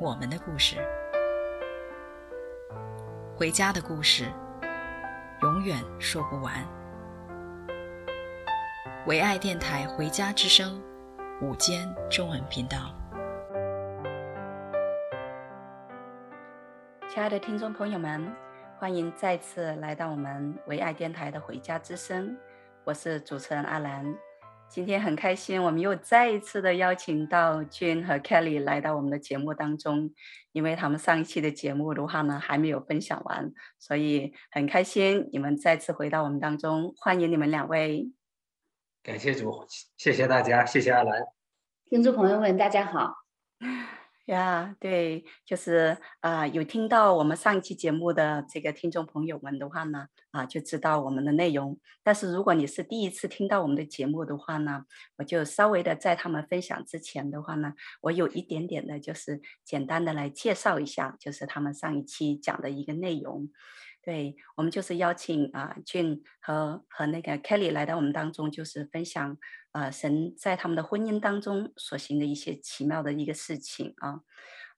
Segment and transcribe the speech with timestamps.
[0.00, 0.76] 我们的故事，
[3.36, 4.24] 回家的故事，
[5.42, 6.52] 永远说不完。
[9.06, 10.82] 唯爱电台《回家之声》
[11.46, 12.92] 午间中文频道，
[17.08, 18.34] 亲爱的听众朋友们，
[18.78, 22.30] 欢迎再次来到我们唯爱电台的《回家之声》，
[22.82, 24.04] 我是主持人阿兰。
[24.74, 30.12] 今天很开心，我们又再一次的邀请到君和 Kelly 来到我们的节目当中，
[30.50, 38.10] 因为他们上一期的节目的话呢还没有分享完，所以很开心你们再次回到我们当中，欢迎你们两位。
[39.04, 39.64] 感谢主，
[39.96, 41.22] 谢谢大家，谢谢阿兰。
[41.88, 43.14] 听众朋友们，大家好。
[44.26, 51.78] 呀对，就是啊、有听到我们上一期节目的这个听众朋友们的话呢，啊，就知道我们的内容。
[52.02, 54.86] 但是如果你是第一次听到我们的节目的话呢，
[55.18, 63.50] 我就稍微的在他们分享之前的话呢，我有一点点的，就是简单的来介绍一下，就是他们上一期讲的一个内容。
[64.04, 69.38] 对，我们就是邀请啊，俊和和那个 Kelly 来到我们当中，就是分享
[69.72, 74.20] 啊，神在他们的婚姻当中所行的一些奇妙的一个事情啊。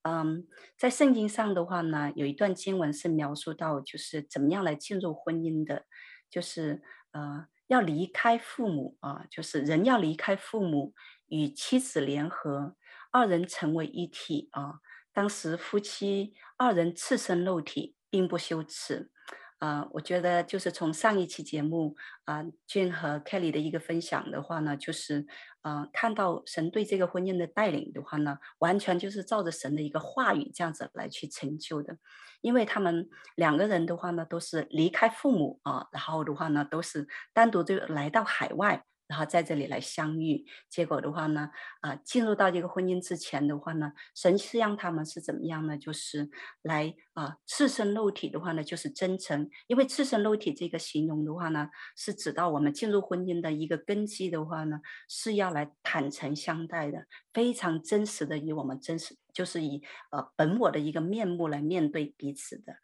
[0.02, 0.46] 嗯，
[0.78, 5.86] 在圣经上的话呢，有一段经文是描述到，就是怎么样来进入婚姻的，
[6.30, 10.94] 就是呃，要离开父母啊，就是人要离开父母，
[11.26, 12.76] 与妻子联合，
[13.10, 14.74] 二人成为一体啊。
[15.12, 19.10] 当时夫妻二人赤身露体，并不羞耻。
[19.58, 21.96] 啊、我觉得就是从上一期节目
[22.26, 25.26] 啊，俊、和 Kelly 的一个分享的话呢，就是
[25.62, 31.96] 啊、看到神对这个婚姻的带领的话呢，完全就是照着神的一个话语这样子来去成就的，
[32.42, 38.84] 因为他们两个人的话呢，都是离开父母啊，然后的话呢，都是单独就来到海外。
[39.06, 41.50] 然后在这里来相遇，结果的话呢，
[41.80, 45.78] 啊，进入到这个婚姻之前的话呢，神是让他们是怎么样呢？
[45.78, 46.28] 就是
[46.62, 49.48] 来啊，赤身肉体的话呢，就是真诚。
[49.68, 62.74] 因为赤身肉体这个形容的话呢，是指到我们进入婚姻的一个根基的话呢，是要来坦诚相待的，非常真实的以我们真实，就是以呃本我的一个面目来面对彼此的。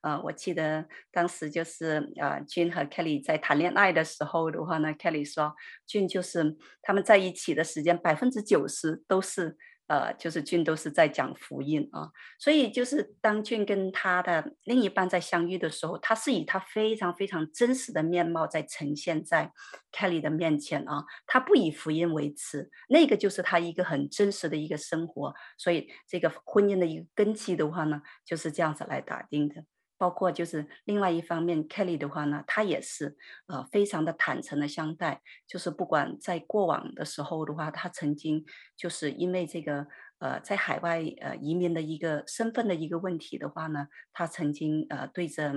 [0.00, 5.54] 啊、呃，我记得当时就是呃，俊和 Kelly 在谈恋爱的时候的话呢，Kelly 说，
[5.86, 9.56] 俊就是他们在一起的时间百分之九十都是
[9.88, 12.10] 呃，就是俊都是在讲福音啊。
[12.38, 19.52] 所以就是当俊跟他的另一半在相遇的时候，他是以他非常非常真实的面貌在呈现在
[19.92, 25.34] Kelly 的面前啊，他不以福音为耻，那个就是他一个很真实的一个生活。
[25.58, 29.64] 所以这个婚姻的一个根基的话呢，就是这样子来打定的。
[30.00, 33.18] 包括就是另外一方面，Kelly 的话呢，他也是
[33.48, 38.46] 呃非常的坦诚的相待，就是不管在过往的时候的话，他曾经
[38.78, 39.86] 就是因为这个
[40.18, 45.52] 呃在海外呃移民的一个身份的一个问题的话呢，他曾经呃对着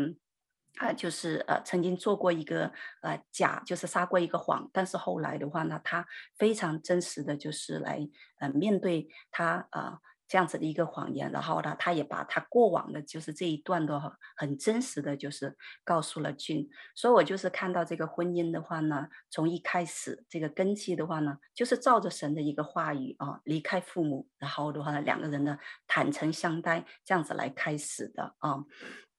[0.75, 6.05] 啊、呃、就是呃曾经做过一个呃假，就是撒过一个谎，但是后来的话呢，他
[6.37, 8.05] 非常真实的就是来
[8.41, 9.81] 呃面对他啊。
[9.81, 9.99] 呃
[10.33, 14.01] 这样子的一个谎言，然后呢，他也把他过往的，就是这一段的
[14.35, 28.65] 很真实的就是告诉了俊，所以我就是看到这个婚姻的话呢，从一开始这个根基的话呢，就是照着神的一个话语啊，离开父母，然后的话呢，两个人呢坦诚相待，这样子来开始的啊，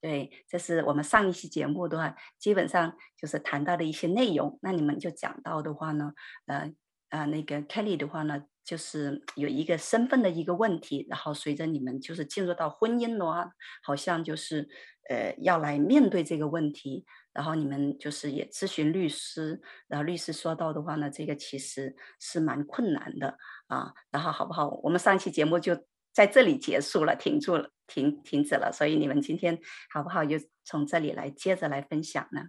[0.01, 6.13] 对，这是我们上一期节目的话，基本上就是谈到的一些内容，那你们就讲到的话呢，
[6.47, 6.75] 呃
[7.11, 8.47] 呃，那个 Kelly 的话呢。
[8.65, 13.51] 就是有一个身份的一个问题，然后随着你们就是进入到婚姻的话，
[13.83, 14.69] 好像就是
[15.11, 23.39] 呃要来面对这个问题，然后你们就是也咨询律师，然后律师说到的话呢，这个其实是蛮困难的
[23.69, 23.93] 啊。
[24.11, 24.69] 然后好不好？
[24.83, 28.73] 我们上期节目就在这里结束了，停住了，停停止了。
[28.73, 29.61] 所以你们今天
[29.93, 30.25] 好不好？
[30.25, 32.49] 就从这里来接着来分享呢？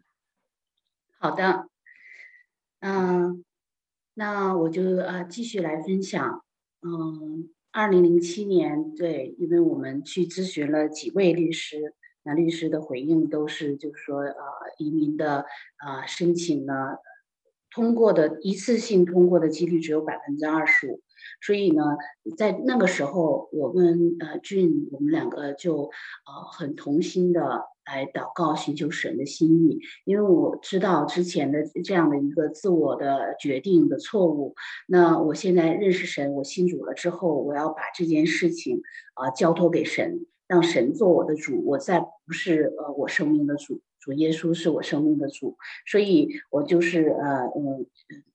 [1.20, 1.68] 好的，
[2.80, 3.45] 嗯。
[4.18, 6.42] 那我就啊继续来分享，
[6.82, 14.34] 嗯，二零零七年，对，因为我们去咨询了几位律师，那律师的回应都是就是说，呃，
[14.78, 15.46] 移民的
[15.76, 16.96] 啊、呃、申请呢，
[17.70, 21.02] 通过的一次性通过的几率只有百分之二十五，
[21.42, 21.84] 所以呢，
[22.38, 27.42] 在那个时候，我跟呃俊，我们两个就呃很同心的
[27.86, 29.80] 来祷告，寻求神的心意。
[30.06, 34.56] 因为我知道之前的这样的一个自我的决定的错误，
[34.88, 38.82] 那我现在认识神，我信主了之后，我要把这件事情
[39.14, 43.82] 啊、交托给神，让神做我的主，我再不是呃我生命的主。
[44.06, 45.58] 主耶稣是我生命的主，
[45.88, 47.88] 所以我就是呃嗯，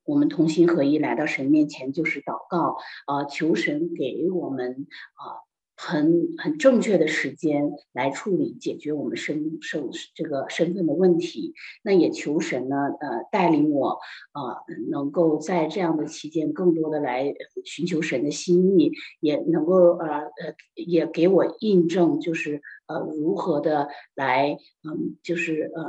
[0.05, 2.77] 我们同心合一来到神面前，就是祷告
[3.07, 5.47] 啊、求神给我们啊。
[5.83, 13.99] 很很正确的时间来处理解决我们身身这个身份的问题，那也求神呢，呃，带领我，
[14.35, 17.33] 呃，能够在这样的期间更多的来
[17.65, 25.83] 寻求神的心意，也能够呃呃，也给我印证，就是呃如何的来，嗯，就是呃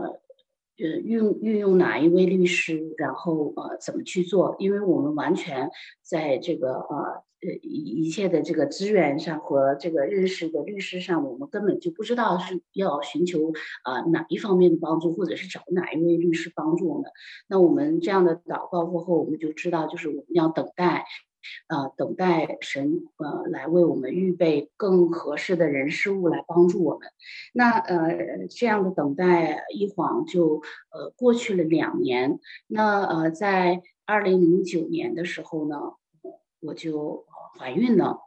[0.78, 5.70] 呃运运用哪一位律师，然后呃怎么去做，因为我们完全
[6.02, 7.24] 在这个呃。
[7.44, 13.52] 呃，一一切的这个资源上和这个认识的律师上，我们根本就不知道是要寻求
[13.82, 17.10] 啊、呃、哪一方面的帮助，或者是找哪一位律师帮助我们。
[17.48, 21.06] 那我们这样的祷告过后，我们就知道，就是我们要等待，
[21.68, 27.10] 呃，等待神呃来为我们预备更合适的人事物来帮助我们。
[27.54, 30.62] 那呃这样的等待一晃就
[30.92, 32.40] 呃过去了两年。
[32.68, 35.94] 那呃在二零零九年的时候呢，
[36.60, 37.26] 我就。
[37.58, 38.18] 怀孕了，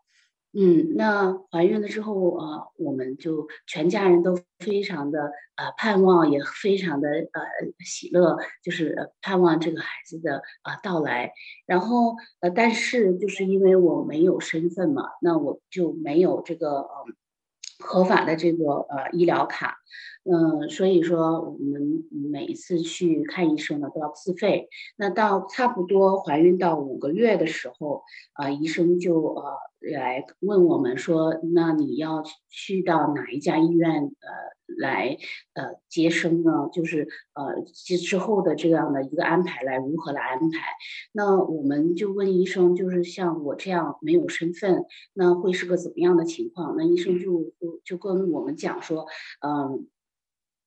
[0.52, 7.42] 嗯，那怀孕了之后啊、我们就全家人都非常的呃盼望，也非常的呃
[7.84, 11.32] 喜乐，就是盼望这个孩子的啊、呃、到来。
[11.66, 17.04] 然后呃，但是就是因为我没有身份嘛，那我就没有这个呃
[17.78, 19.78] 合法的这个呃医疗卡。
[20.26, 24.70] 嗯，所以说我们每一次去看医生呢，都要自费。
[24.96, 29.42] 那到差不多怀孕到五个月的时候，啊、医生就呃
[29.92, 35.18] 来问我们说，那你要去到哪一家医院呃来
[35.52, 36.70] 呃接生呢？
[36.72, 40.58] 就是呃之之后的这样的一个安排来如何来安排？
[41.12, 46.76] 那我们就问医生，就是像我这样没有身份，那会是个怎么样的情况？
[46.78, 49.06] 那医生就就就跟我们讲说，
[49.46, 49.86] 嗯。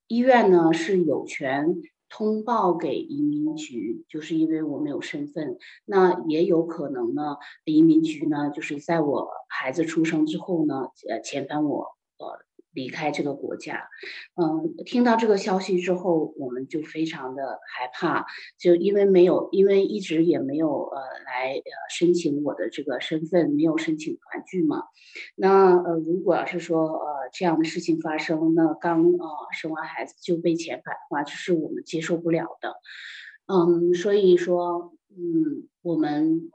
[0.08, 1.76] 医院呢是有权
[2.10, 11.80] 通报给移民局，就是因为我没有身份，那也有可能呢，移民局呢就是在我孩子出生之后呢，呃，遣返我，
[12.18, 12.47] 呃。
[12.78, 13.90] 离开这个国家，
[14.36, 18.28] 嗯，听到这个消息之后，我们就非常的害怕，
[18.60, 24.84] 就因为没有，因为一直也没有呃来呃申请我的这个身份，没有申请团聚嘛。
[25.36, 29.28] 那呃，如果要是说呃这样的事情发生，那刚呃
[29.60, 32.76] 生完孩子就被遣返的话，这是我们接受不了的。
[33.48, 36.52] 嗯，所以说，嗯，我们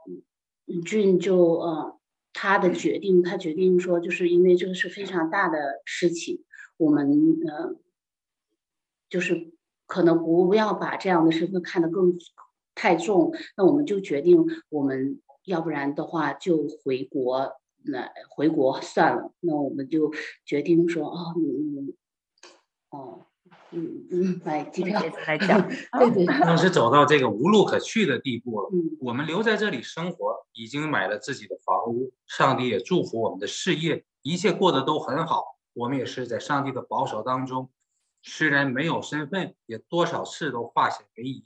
[0.85, 1.99] 俊就呃。
[2.33, 6.43] 他的决定，他决定说，就是因为这个是非常大的事情，
[6.77, 7.75] 我们呃，
[9.09, 9.53] 就是
[9.85, 12.17] 可能不要把这样的身份看得更
[12.75, 17.53] 太重，那我们就决定，我们要不然的话就回国，
[17.83, 20.11] 那回国算了，那我们就
[20.45, 21.93] 决定说，哦，嗯，
[22.89, 23.25] 哦。
[23.73, 25.67] 嗯嗯，买机票来讲，
[25.99, 28.69] 对对，当时走到这个无路可去的地步了。
[28.71, 35.57] 嗯，我们留在这里生活，已经买了自己的房屋，上帝也祝福我们的事业，一切过得都很好。
[35.73, 37.71] 我们也是在上帝的保守当中，
[38.21, 41.43] 虽然没有身份，也多少次都化险为夷。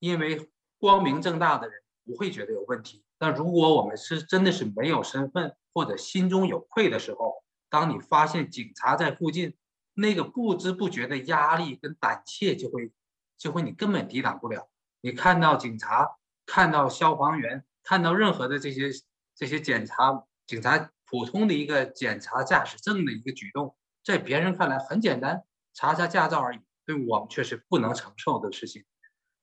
[0.00, 7.34] 因为光明正大的人不会觉得有问题，但如果我们是真的是没有身份，或者心中有愧的时候，
[7.70, 9.54] 当你发现警察在附近。
[10.00, 12.92] 那个不知不觉的压力跟胆怯就会，
[13.36, 14.70] 就会你根本抵挡不了。
[15.00, 18.90] 你看到警察，看到消防员，看到任何的这些
[19.34, 23.74] 这些检查，警察普通的一个检查驾驶证的一个举动，
[24.04, 25.42] 在别人看来很简单，
[25.74, 28.84] 查查驾照而已，对我们却是不能承受的事情。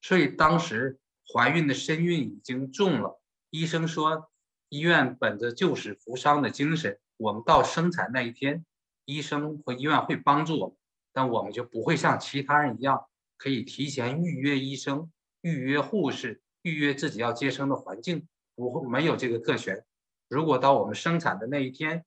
[0.01, 0.97] 所以当时
[1.33, 3.19] 怀孕的身孕已经重了，
[3.49, 4.31] 医生说
[4.69, 8.65] 医院本着救死扶伤的精神，我们到生产那一天。
[9.05, 10.75] 医生和医院会帮助我们，
[11.13, 13.05] 但我们就不会像其他人一样，
[13.37, 19.85] 可以提前预约医生、预约护士、预约自己要接生的环境，不会没有这个特权。
[20.27, 22.03] 如果到我们生产的那一天，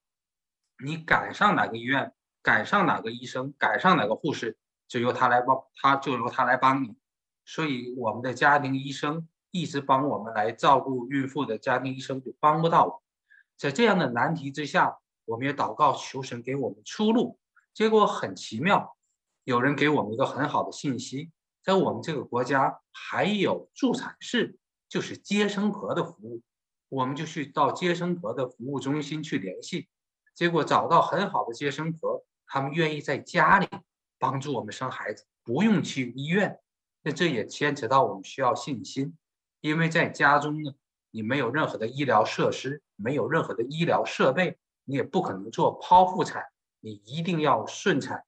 [0.85, 2.13] 你赶上哪个医院，
[2.43, 6.97] 赶上哪个医生，赶上哪个护士，就由他来帮，他就由他来帮你。
[7.45, 13.03] 所以我们的家庭医生一直帮我们来照顾孕妇的家庭医生就帮不到我。
[13.57, 14.99] 在这样的难题之下。
[15.29, 17.39] 我们也祷告求神给我们出路，
[17.75, 18.97] 结果很奇妙，
[19.45, 21.31] 有人给我们一个很好的信息，
[21.63, 24.57] 在我们这个国家还有助产士，
[24.89, 26.41] 就是接生婆的服务。
[26.89, 29.87] 我们就去到接生婆的服务中心去联系，
[30.35, 33.69] 结果找到很好的接生婆，他们愿意在家里
[34.19, 36.59] 帮助我们生孩子，不用去医院。
[37.03, 39.19] 那这也牵扯到我们需要信心，
[39.61, 40.73] 因为在家中呢，
[41.11, 44.57] 你没有任何的医疗设施，没有任何的医疗设备，
[44.89, 46.43] 你也不可能做剖腹产，
[46.81, 48.25] 你一定要顺产。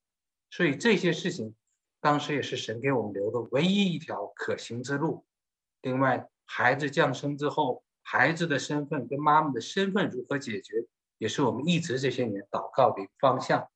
[0.51, 1.55] 所以这些事情，
[2.03, 5.25] 当时也是神给我们留的唯一一条可行之路。
[5.81, 10.85] 另外，孩子降生之后，孩子的身份跟妈妈的身份如何解决，
[11.17, 13.71] 也是我们一直这些年祷告的方向。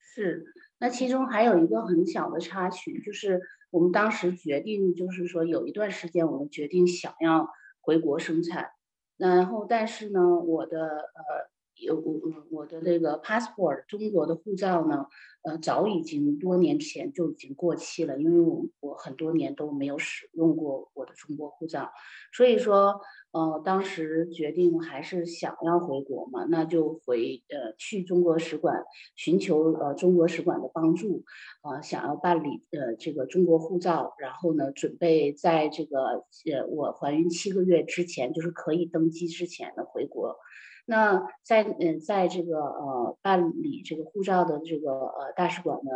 [0.00, 0.46] 是，
[0.78, 7.50] 那其中还有一个很小的插曲，就是我们当时决定，就是说有一段时间我们决定想要
[7.82, 8.70] 回国生产，
[9.18, 11.51] 然后但是呢，我的呃。
[11.82, 15.06] 有我我我的那个 passport 中国的护照呢，
[15.42, 21.90] 呃，早已经多年前就已经过期了，因为我我很多年都没有使用过我的中国护照，
[22.32, 23.00] 所以说，
[23.32, 28.84] 呃，当时决定还是想要回国嘛，那就回呃去中国使馆
[29.16, 31.24] 寻求呃中国使馆的帮助，
[31.62, 40.36] 呃，想要办理呃这个中国护照，然后呢，准备在这个呃我怀孕七个月之前，就是可以登机之前呢回国。
[40.84, 45.90] 那在嗯，在这个呃办理这个护照的这个呃大使馆呢，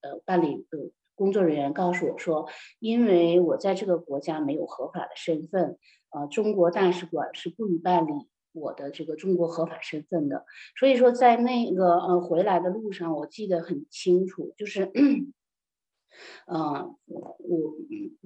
[0.00, 5.76] 呃办理的工作人员告诉我说，因为我在这个国家没有合法的身份，
[6.10, 8.12] 呃中国大使馆是不予办理
[8.52, 10.44] 我的这个中国合法身份的，
[10.78, 14.90] 所以说在那个呃回来的路上，我记得很清楚，就是。
[16.46, 17.76] 嗯，我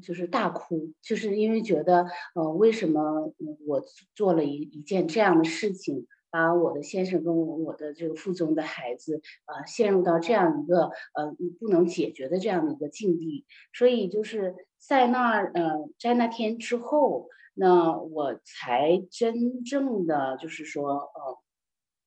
[0.02, 3.32] 就是大哭，就是因为觉得，呃，为什么
[3.66, 3.82] 我
[4.14, 21.38] 做了一一件这样的事情，把我的先生跟我的这个腹中的孩子，呃，陷入到这样一个呃不能解决的这样的一个境地，所以就是在那呃在那天之后，那我才真正的就是说，呃，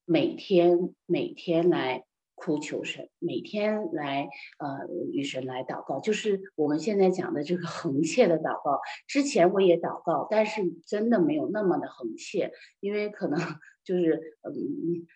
[0.05, 2.06] 每天每天来。
[2.37, 4.29] 哭求神，每天来
[4.59, 8.79] 呃与神来祷告，就是我们现在讲的这个恒切的祷告。
[9.07, 13.39] 之前我也祷告，但是真的没有那么的恒切，因为可能
[13.83, 15.07] 就是嗯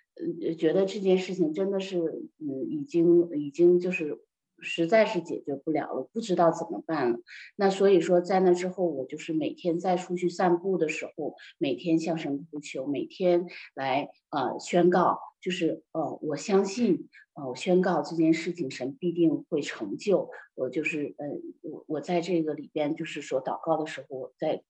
[0.49, 4.19] 嗯觉得这件事情真的是嗯已经已经就是。
[4.61, 7.19] 实在是解决不了了，不知道怎么办了。
[7.55, 20.29] 那所以说，在那之后，我就是每天在出去散步的时候，每天向神呼求，每天来呃宣告，就是呃我相信呃我宣告这件事情，神必定会成就。
[20.55, 21.27] 我就是呃
[21.61, 24.63] 我我在这个里边就是说祷告的时候，我在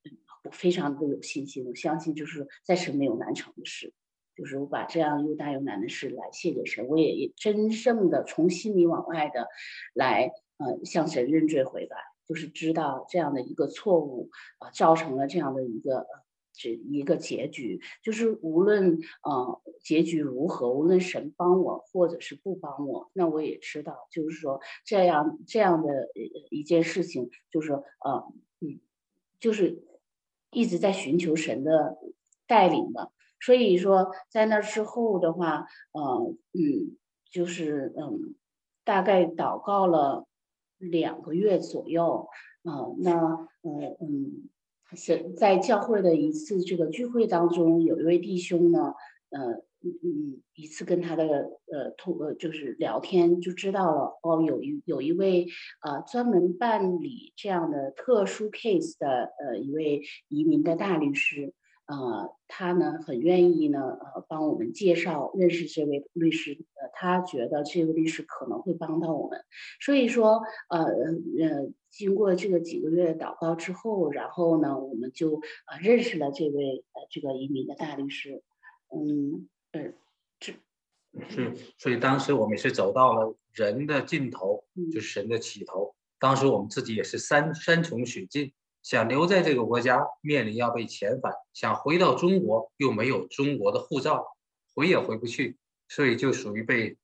[0.43, 3.93] 我非常的有信心，我相信就是在神没有难成的事。
[4.35, 9.47] 就是我把这样又大又难的事来谢给神，我也真正的从心里往外的
[9.93, 11.95] 来呃向神认罪悔改，
[12.27, 16.07] 就是知道这样的一个错误啊、造成了这样的一个
[16.53, 26.09] 这一个结局，就是无论呃结局如何，无论神帮我或者是不帮我，那我也知道，就是说这样这样的
[26.49, 28.23] 一件事情，就是说呃
[28.59, 28.79] 嗯，
[29.39, 29.83] 就是
[30.51, 31.97] 一直在寻求神的
[32.47, 33.11] 带领的。
[33.41, 36.95] 所以说，在那之后的话，呃，嗯，
[37.31, 38.35] 就是嗯，
[38.85, 40.27] 大概祷告了
[40.77, 42.27] 两个月左右，
[42.63, 43.11] 啊、呃，那
[43.61, 44.47] 呃嗯，
[44.93, 48.93] 是在教会的一次这个聚会当中，有一位弟兄呢，
[49.31, 55.47] 呃嗯嗯，一次跟他的呃通呃就是聊天，就知道了哦，有一有一位
[55.81, 61.55] 呃专门办理这样的特殊 case 的呃一位移民的大律师。
[61.87, 66.53] 呃，他呢很愿意呢，呃，帮我们介绍认识这位律师。
[66.75, 69.43] 呃，他觉得这位律师可能会帮到我们，
[69.81, 78.41] 所以说，呃呃，经过这个几个月的祷告之后，然后呢，我们就呃认识了这位呃这个移民的大律师。
[78.95, 79.91] 嗯，呃，
[80.39, 80.53] 这
[81.27, 85.93] 是，所以当时我们也是走到了人的尽头，就是神的起头。
[86.19, 88.53] 当时我们自己也是山山穷水尽。
[88.83, 94.25] 想留在这个国家，面临要被遣返；想回到中国，又没有中国的护照，
[94.73, 95.57] 回也回不去，
[95.87, 96.97] 所以就属于被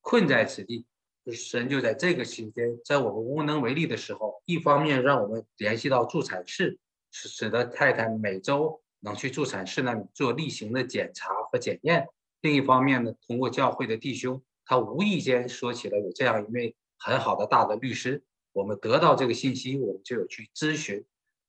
[0.00, 0.86] 困在此地。
[1.32, 6.78] 神就在这个期间，在我们无能为力的时候，一方面让我们联系到助产士，
[7.10, 12.02] 使使得太太每周能去助产士那里做例行的检查和检验；
[12.42, 21.02] 另一方面呢，通过教会的弟兄，他无意间说起了有这样一位很好的大的律师，我们得到这个信息，我们就有去咨询。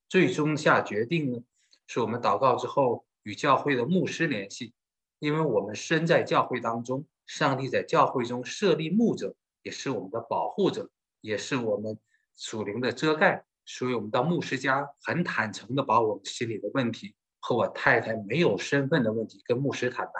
[0.07, 1.39] 最终下决定呢，
[1.87, 4.73] 是我们祷告之后与教会的牧师联系，
[5.19, 10.89] 因为我们身在教会当中，上帝在教会中设立牧者，也是我们的保护者，
[11.21, 11.97] 也是我们
[12.35, 20.13] 属灵的遮盖，所以我们到牧师家很坦诚地把我们心里的问题和我太太没有身份的问题跟牧师坦白。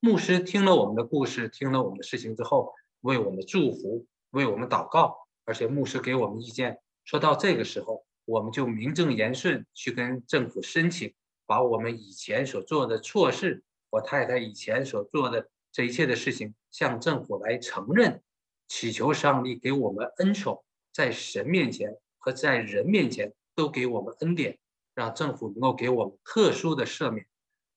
[0.00, 2.72] 牧师听了我们的故事，听了我们的事情之后，
[3.02, 11.12] 为我们祝福，为我们祷告，而且牧师给我们意见，说到这个时候，我们就名正言顺去跟政府申请，
[11.46, 18.22] 把我们以前所做的错事，我太太以前所做的这一切的事情，向政府来承认，
[18.68, 24.58] 祈求上帝给我们恩宠，在神面前和在人面前都给我们恩典，
[24.94, 27.26] 让政府能够给我们特殊的赦免。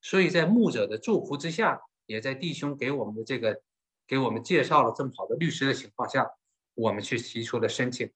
[0.02, 1.82] 所以在牧者的祝福之下。
[2.06, 3.62] 也在弟兄给我们的这个，
[4.06, 6.30] 给我们介绍了这么好的律师的情况下，
[6.74, 8.12] 我们去提出了申请。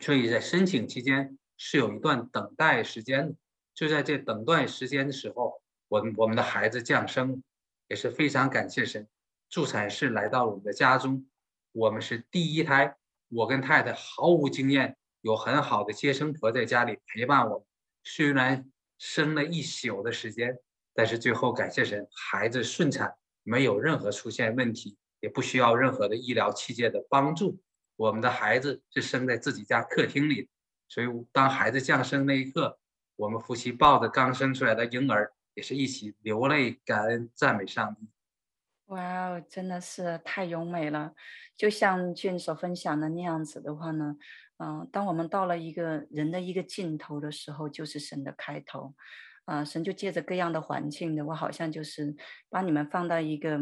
[0.00, 3.34] 所以在申请期间是有一段等待时间的。
[3.74, 7.42] 就在这等待时间的时候，我们我们的孩子降生，
[7.88, 9.06] 也是非常感谢神，
[9.48, 11.26] 助产士来到了我们的家中，
[11.72, 12.96] 我们是第一胎。
[13.28, 17.66] 我跟太太毫无经验，有很好的接生婆在家里陪伴我，
[18.02, 20.58] 虽然生了一宿的时间。
[20.94, 27.60] 但是最后感谢神，孩子顺产，没有任何出现问题，也不需要任何的医疗器械的帮助。
[27.96, 30.48] 我们的孩子是生在自己家客厅里，
[30.88, 32.78] 所以当孩子降生那一刻，
[33.16, 38.08] 我们夫妻抱着刚生出来的婴儿，也是一起流泪感恩赞美上帝。
[38.86, 41.14] 哇哦，真的是太优美了！
[41.56, 44.16] 就像俊所分享的那样子的话呢，
[44.58, 48.94] 嗯、当我们到了一个人的一个尽头的时候，就是神的开头。
[49.46, 52.16] 啊，神就借着各样的环境的，我好像就是
[52.48, 53.56] 把你们放到一个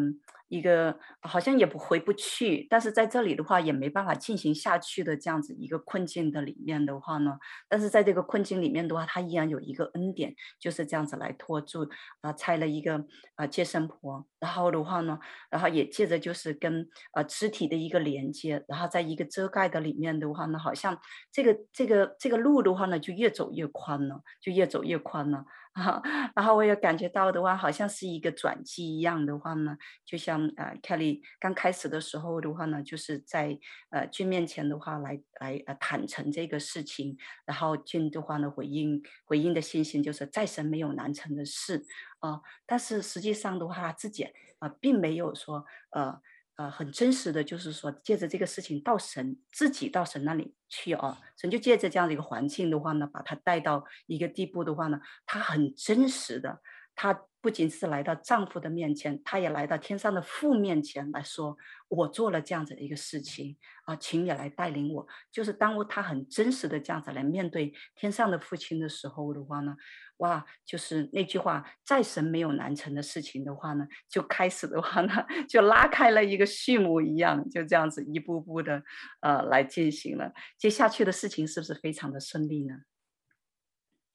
[0.55, 7.39] 一个，好像也不回不去，但是在这里的话也没办法进行下去的这样子一个困境的里面的话呢，
[7.69, 11.89] 但是在这个困境里面的话，他依然有一个恩典，就是这样子来托住
[12.21, 15.19] 啊，拆了一个啊接生婆，然后的话呢，
[15.51, 20.97] 然后也借着就是跟啊肢体的一个连接，然后在一个遮盖的里面的话呢，好像
[21.33, 25.45] 这个这个这个路的话呢，就越走越宽了，就越走越宽了。
[25.75, 26.01] 啊，
[26.37, 33.59] 然后我也感觉到的话，好像是一个转机一样的话呢，就像呃，Kelly 刚开始的时候的话呢，就是在
[33.91, 41.85] 呃俊面前的话来来呃坦诚这个事情，然后俊的话呢回应回应的信心就是在神没有难成的事
[42.21, 44.25] 啊，但是实际上的话他自己
[44.59, 46.21] 啊，并没有说呃。
[46.57, 56.61] 呃，很真实的就是说，借着这个事情到神自己到神那里去啊，神就借着这样的一个环境的话呢，把他带到一个地步的话呢，他很真实的，
[56.95, 61.55] 他不仅是来到丈夫的面前，他也来到天上的父面前来说，
[61.89, 65.07] 我做了这样子的一个事情啊，请你来带领我。
[65.31, 69.77] 就是当他很真实的这样子来面对天上的父亲的时候的话呢。
[70.19, 75.13] 哇，就是那句话，再神没有难成的事情的话呢，就开始的话呢，
[75.47, 78.83] 就拉开了一个序幕一样，就这样子一步步的
[79.21, 80.33] 呃来进行了。
[80.57, 82.77] 接下去的事情是不是非常的顺利呢？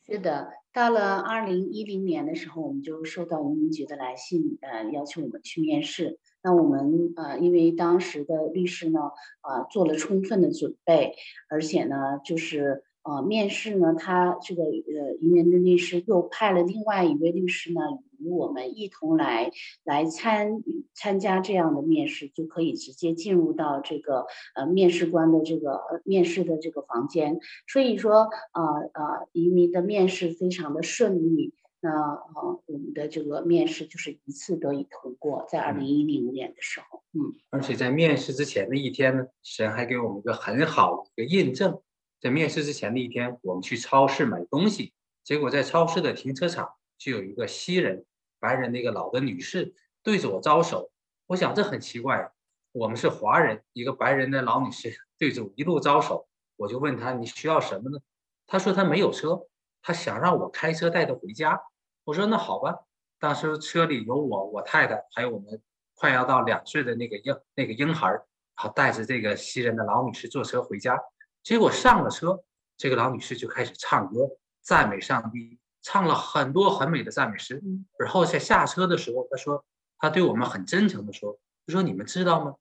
[0.04, 6.20] 是的，到了二零一零年的时候，我们就收到移民局的来信，呃，要求我们去面试。
[6.42, 9.00] 那我们呃，因为当时的律师呢，
[9.42, 11.16] 呃，做了充分的准备，
[11.50, 12.84] 而且呢，就是。
[13.10, 17.80] 呃，面试呢，他这个呃移民的律师又派了另外一位律师呢，
[18.20, 19.52] 与我们一同来
[19.84, 20.62] 来参
[20.94, 27.40] 参加这样的面试，就可以直接进入到这个呃面试官的这个呃面试的这个房间。
[27.68, 31.56] 所以说，呃呃，移民的面试非常的顺利。
[31.82, 37.34] 那呃，我们的这个面试就是一次得以通过，在二零一零年的时候，嗯。
[37.50, 41.80] 而且在面试之前的一天呢，神还给我们一个很好的一个印证。
[42.20, 48.06] 在面试之前的一天，我们去超市买东西，结果在超市的停车场就有一个西人、
[48.40, 50.92] 白人的一个老的女士对着我招手。
[51.28, 52.32] 我想这很奇怪，
[52.72, 56.28] 我们是华人，一个白人的老女士对着我一路招手，
[56.58, 58.00] 我就问她，你需要什么呢？
[58.48, 59.48] 她说她没有车，
[59.82, 61.62] 她想让我开车带她回家。
[62.04, 62.76] 我说那好吧。
[63.20, 65.62] 当时车里有我、我太太，还有我们
[65.94, 68.22] 快要到两岁的那个婴那个婴孩，然
[68.56, 70.98] 后带着这个西人的老女士坐车回家。
[71.44, 72.44] 结果上了车，
[72.78, 74.30] 这个老女士就开始唱歌
[74.62, 77.62] 赞美上帝，唱了很多很美的赞美诗。
[77.98, 79.66] 然后在下车的时候，她说
[79.98, 82.56] ：“她对我们很真诚的说，她说你们知道吗？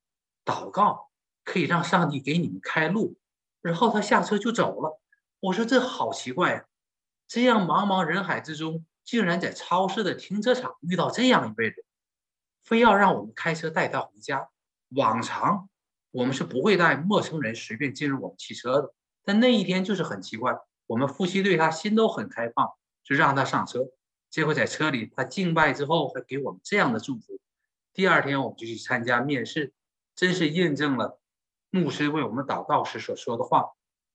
[0.44, 1.10] 祷告
[1.44, 3.16] 可以让上帝给你们开路。”
[3.60, 5.00] 然后她下车就走了。
[5.40, 6.64] 我说这好奇怪呀，
[7.26, 11.74] 这样茫茫人海之中，竟然在超市的停车场遇到这样一位人，
[12.62, 14.48] 非要让我们开车带她回家。
[14.90, 15.68] 往常。
[16.10, 18.94] 我们是不会带陌生人随便进入我们汽车的，
[19.24, 22.70] 但那一天就是很奇怪，我们夫妻对他心都很开放，
[23.04, 23.80] 就让他上车。
[24.30, 27.38] 结果在车里他敬拜之后，还给我们这样的祝福。
[27.92, 29.72] 第二天我们就去参加面试，
[30.14, 31.20] 真是印证了
[31.70, 33.70] 牧师为我们祷告时所说的话。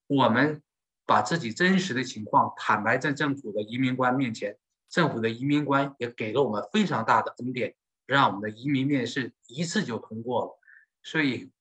[0.07, 0.61] 我们
[1.05, 4.57] 把自己真实的情况坦白在政府的移民官面前，
[4.89, 7.75] 政府的移民官也给了我们非常大的恩典，
[8.05, 10.59] 让我们的移民面试一次就通过了。
[11.01, 11.51] 所以，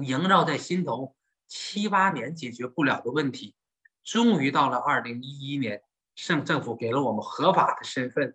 [0.00, 1.14] 萦绕在心头
[1.46, 3.54] 七八年解决不了的问题，
[4.02, 5.82] 终于到了二零一一年，
[6.14, 8.34] 省政府给了我们合法的身份。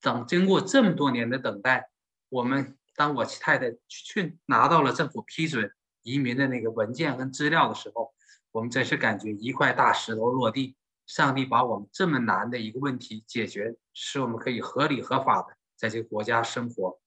[0.00, 1.90] 等经过这么多年的等待，
[2.28, 8.14] 我们当我太太去拿到了政府批准移民的那个文件跟资料的时候，
[8.52, 10.76] 我们真是感觉一块大石头落地。
[11.06, 17.00] 上帝把我们这么难的一个问题解决，使我们可以合理合法的在这个国家生活。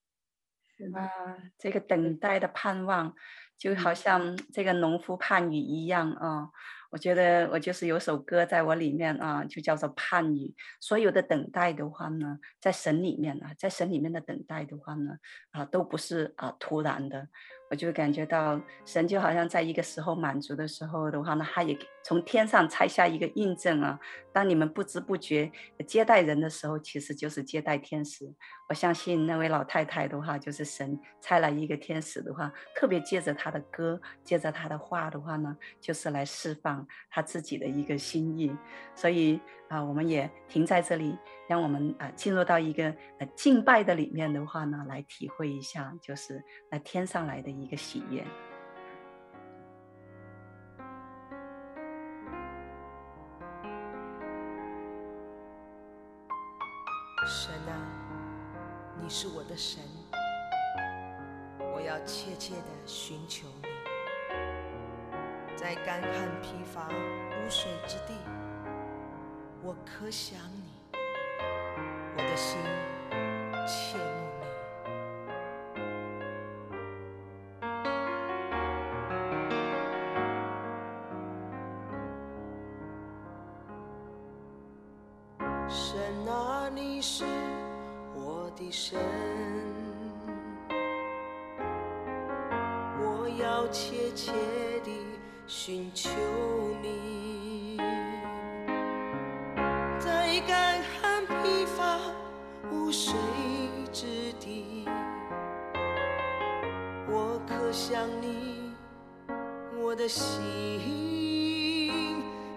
[0.76, 1.08] 是吧？
[1.56, 3.14] 这个等待的盼望，
[3.62, 6.48] 就好像这个农夫盼雨一样啊。
[6.90, 10.52] 我觉得我就是有首歌在我里面啊，就叫做盼雨。
[10.80, 15.16] 所有的等待的话呢，在神里面啊，在神里面的等待的话呢，
[15.52, 17.28] 啊，都不是啊突然的。
[17.70, 23.98] 我就感觉到神就好像在一个时候满足的时候的话呢，他也从天上拆下一个印证啊。
[24.34, 25.52] 当你们不知不觉
[25.86, 28.32] 接待人的时候，其实就是接待天使。
[28.66, 38.50] 我相信那位老太太的话，就是神拆了一个天使的话，特别借着她的歌，借着她的话的话呢，就是来释放她自己的一个心意。
[38.94, 39.38] 所以
[39.68, 41.18] 啊，我们也停在这里。
[41.46, 42.84] 让我们啊进入到一个
[43.18, 48.24] 呃敬拜的里面的话呢，来体会一下，就是那天上来的一个喜悦。
[59.14, 59.82] 是我的神，
[61.74, 63.68] 我要切切的寻求你，
[65.54, 68.14] 在干旱疲乏无水之地，
[69.62, 70.72] 我可想你。
[72.16, 72.58] 我的心
[73.66, 74.02] 切慕
[85.38, 87.26] 你，神啊，你是
[88.56, 88.98] 的神，
[93.00, 94.32] 我要切切
[94.84, 94.90] 地
[95.46, 96.10] 寻求
[96.82, 97.78] 你，
[99.98, 101.12] 在干旱。
[101.42, 101.98] 疲乏、
[102.70, 103.12] 无水
[103.92, 104.86] 之地，
[107.08, 108.72] 我可想你，
[109.76, 110.80] 我的心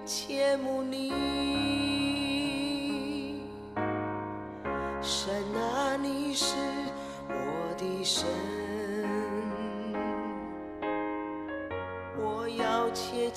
[0.06, 1.85] 切慕你。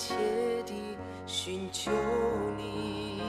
[0.09, 0.15] 切
[0.65, 1.91] 地寻求
[2.57, 3.21] 你，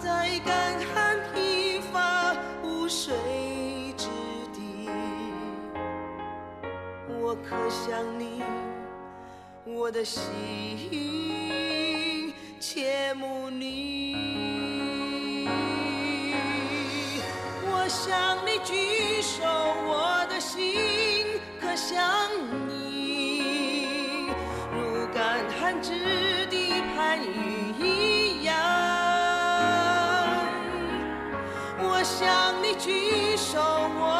[0.00, 1.16] 在干旱。
[1.32, 2.34] 贫乏、
[2.64, 3.14] 无水
[3.96, 4.08] 之
[4.52, 4.88] 地，
[7.20, 8.42] 我可想你，
[9.64, 10.22] 我的心
[25.82, 28.54] 之地盼雨一样。
[31.78, 32.66] 我向你。
[32.78, 34.15] 举手，我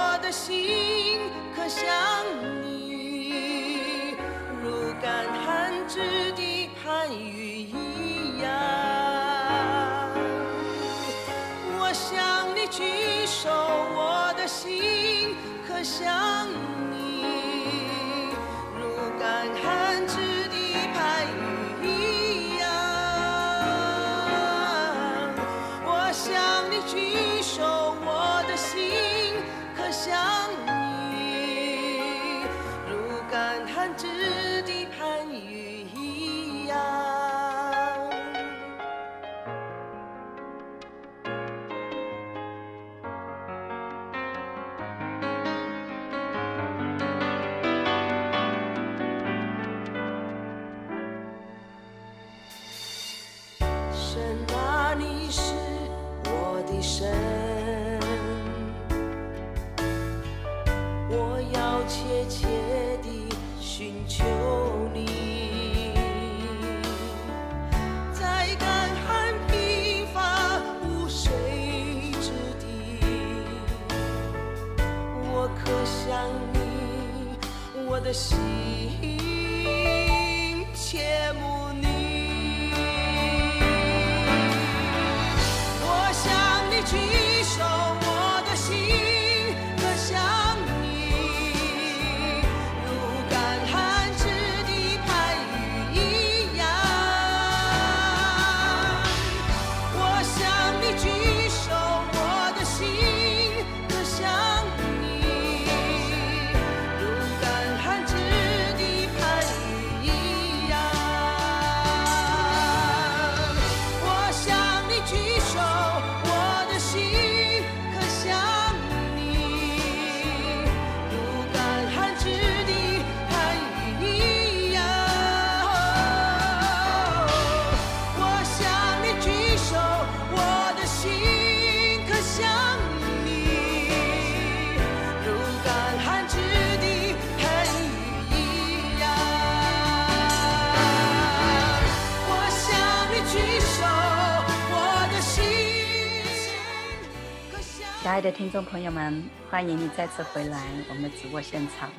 [148.16, 151.92] 亲爱的听众朋友们，欢迎你再次回来我们的直播现场。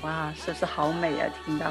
[0.00, 1.28] 哇，是不是好美啊？
[1.44, 1.70] 听到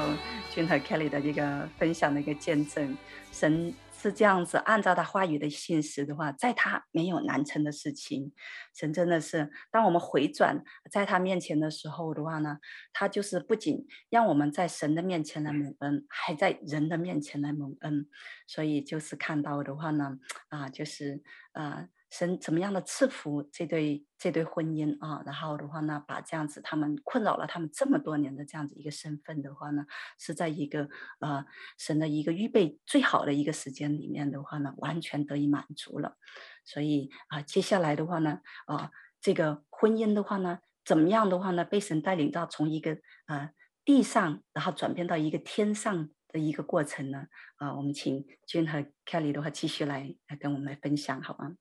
[0.52, 2.96] 君和 Kelly 的一个分享的一个见证，
[3.32, 8.30] 神是这样子，按照他话语的信实的话，在他没有难成的事情。
[8.72, 12.58] 神真的是，当我们回转在他面前的时候的话呢，
[12.92, 18.06] 他就是不仅让我们在神的面前来蒙恩，还在人的面前来蒙恩。
[18.46, 20.18] 所以就是看到的话呢，
[20.50, 21.88] 啊，就是啊。
[22.10, 25.22] 神怎么样的赐福这对这对婚姻啊？
[25.26, 29.84] 然后的话呢，把这样子他们困扰了他们这么多年的这样子一个身份的话呢，
[30.18, 30.88] 是在一个
[31.20, 31.44] 呃
[31.76, 36.16] 神的一个预备最好的一个时间里面的话呢，完全得以满足了。
[36.64, 38.90] 所以啊、接下来的话呢，啊、
[39.20, 43.52] 这个婚姻的话呢，怎么样的话呢，被神带领到从一个、呃、
[43.84, 47.26] 地上，然后转变到一个天上的一个过程呢？
[47.56, 51.54] 啊、我们请君和 Kelly 的话继续来来跟我们来分享，好吗？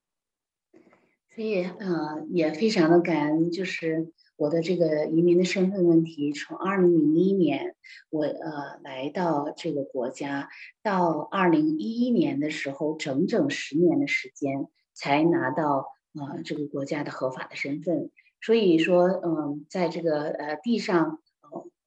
[1.38, 7.76] 所以，呃，也非常的感恩，就是我的这个移民的身份问题，从二零零一年
[8.10, 10.50] 我呃来到这个国家，
[10.82, 15.86] 到二零一一年的时候，整整十年的时间才拿到
[16.20, 18.10] 呃这个国家的合法的身份。
[18.42, 21.20] 所以说，嗯、在这个呃地上，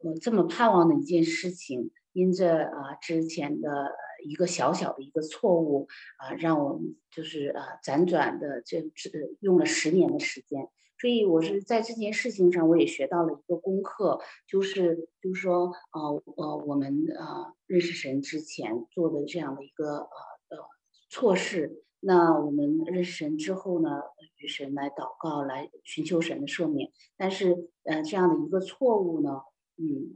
[0.04, 3.68] 呃，这么盼望的一件事情，因着啊、之前的。
[4.22, 10.68] 一个小小的一个错误啊，让我们就是啊辗转的这这用了十年的时间，
[11.00, 20.06] 所以我是在这件事情上我也学到了一个功课，就是就是说呃呃我们啊认识神之前做的这样的一个呃
[20.48, 20.68] 呃
[21.08, 24.02] 错事，那我们认识神之后呢，
[24.36, 29.42] 与神来祷告来寻求神的赦免，但是呃这样的一个错误呢，
[29.76, 30.12] 嗯，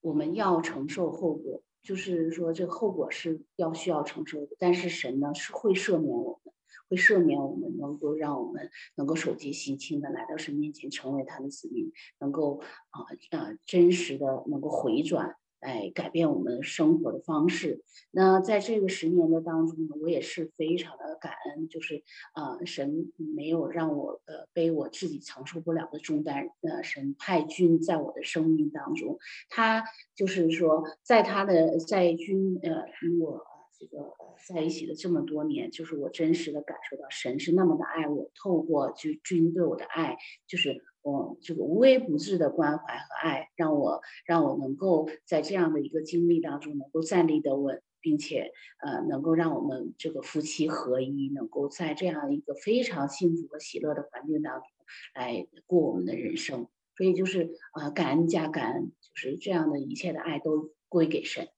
[0.00, 1.62] 我们要承受后果。
[1.82, 6.54] 就是说，这个后果是要需要承受的，但是神呢是会赦免我们，
[6.88, 15.36] 会赦免我们，能够让我们能够手洁心清的来到神面前，成为他的子民，能够啊啊真实的能够回转。
[15.60, 17.82] 哎改变我们生活的方式。
[18.10, 22.02] 那在这个十年的当中呢，我也是非常的感恩，就是、
[22.34, 26.48] 呃，神没有让我呃背我自己承受不了的重担。
[26.62, 29.18] 呃，神派军在我的生命当中，
[29.48, 29.84] 他
[30.16, 32.84] 就是说，在他的在军呃
[33.20, 33.46] 我
[33.80, 34.14] 这个
[34.46, 40.84] 在一起的这么多年，就是我真实的感受到神是那么的爱我，透过就君对我的爱，就是。
[41.02, 54.68] 我这个无微不至的关怀和爱，让我让我能够在这样的一个经历当中能够站立得稳，并且呃能够让我们这个夫妻合一，能够在这样一个非常幸福和喜乐的环境当中
[55.14, 56.68] 来过我们的人生。
[56.98, 61.48] 所以就是呃感恩加感恩，就是这样的一切的爱都归给神。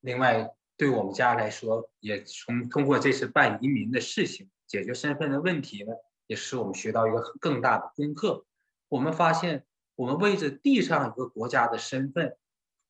[0.00, 5.92] 另外，对我们家来说，也从通过这次办移民的事情，解决身份的问题呢。
[6.28, 8.44] 也使我们学到一个更大的功课。
[8.88, 12.36] 我们发现，我们为着地上一个国家的身份，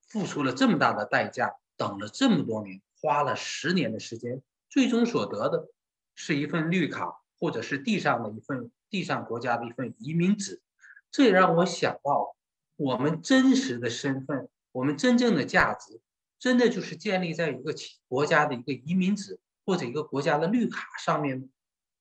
[0.08, 5.68] 付出了这么大的代价，等了这么多年，花了十年的时间，最终所得的
[6.14, 10.62] 是一份绿卡，或者是地上的一份地上国家的一份移民纸。
[11.10, 12.36] 这也让我想到，
[12.76, 16.00] 我们真实的身份，我们真正的价值，
[16.38, 17.74] 真的就是建立在一个
[18.08, 21.48] 国家的一个移民纸或者一个国家的绿卡上面吗？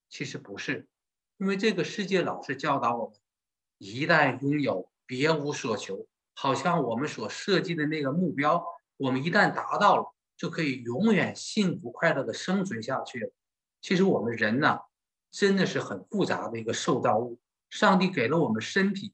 [0.10, 0.88] 其实不是。
[1.38, 3.18] 因为这个世界老是教导我们，
[3.78, 6.08] 一旦拥有，别无所求。
[6.34, 8.64] 好像我们所设计的那个目标，
[8.98, 13.32] 我们一旦达到了，就可以永远幸福快乐的生存下去。
[13.82, 14.80] 其实我们人呐，
[15.32, 17.40] 真的是很复杂的一个受造物。
[17.70, 19.14] 上帝给了我们身体，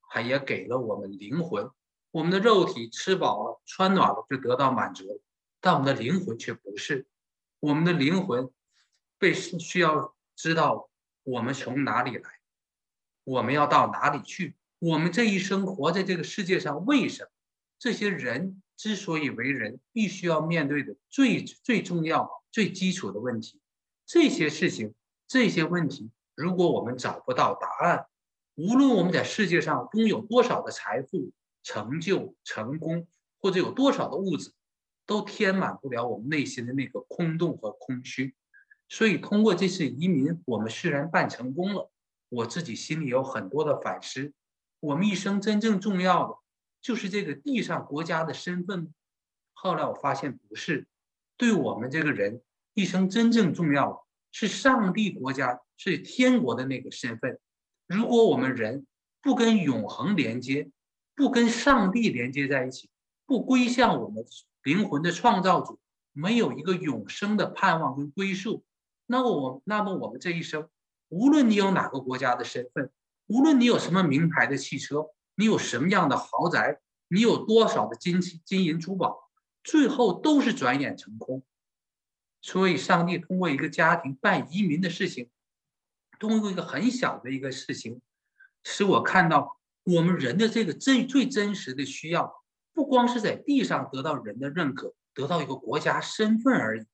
[0.00, 1.70] 还也给了我们灵魂。
[2.10, 5.22] 我们的肉体吃饱了、穿暖了就得到满足，
[5.60, 7.06] 但我们的灵魂却不是。
[7.60, 8.50] 我们的灵魂
[9.18, 10.88] 被需要知道。
[11.22, 12.30] 我们从哪里来？
[13.24, 14.56] 我们要到哪里去？
[14.78, 17.30] 我们这一生活在这个世界上，为什么？
[17.78, 23.60] 这些人之所以为人，必须要面对的最最重要、最基础的问题，
[24.06, 24.94] 这些事情、
[25.28, 28.06] 这些问题，如果我们找不到答案，
[28.54, 31.30] 无论我们在世界上拥有多少的财富、
[31.62, 33.06] 成就、成功，
[33.40, 34.52] 或者有多少的物质，
[35.06, 38.34] 都填满不了我们内心的那个空洞和空虚。
[38.88, 41.90] 所以，通过这次移民，我们虽然办成功了，
[42.28, 44.32] 我自己心里有很多的反思。
[44.80, 46.34] 我们一生真正重要的，
[46.80, 48.92] 就是这个地上国家的身份。
[49.52, 50.88] 后来我发现不是，
[51.36, 52.40] 对我们这个人
[52.74, 53.98] 一生真正重要的，
[54.32, 57.38] 是上帝国家，是天国的那个身份。
[57.86, 58.86] 如果我们人
[59.20, 60.70] 不跟永恒连接，
[61.14, 62.90] 不跟上帝连接在一起，
[63.26, 64.24] 不归向我们
[64.62, 65.78] 灵魂的创造主，
[66.12, 68.64] 没有一个永生的盼望跟归宿。
[69.06, 70.68] 那么我，那么我们这一生
[71.08, 72.90] 无论你有哪个国家的身份，
[73.26, 79.30] 无论你有什么名牌的汽车，你有什么样的豪宅，你有多少的金金银珠宝，
[79.62, 81.42] 最后都是转眼成空。
[82.42, 85.28] 所以，上帝通过一个家庭办移民的事情，
[86.18, 88.00] 通过一个很小的一个事情，
[88.64, 89.59] 使我看到
[89.90, 92.32] 我们人的这个最最真实的需要，
[92.72, 96.86] 不光是在地上得到人的认可，得到一个国家身份而已，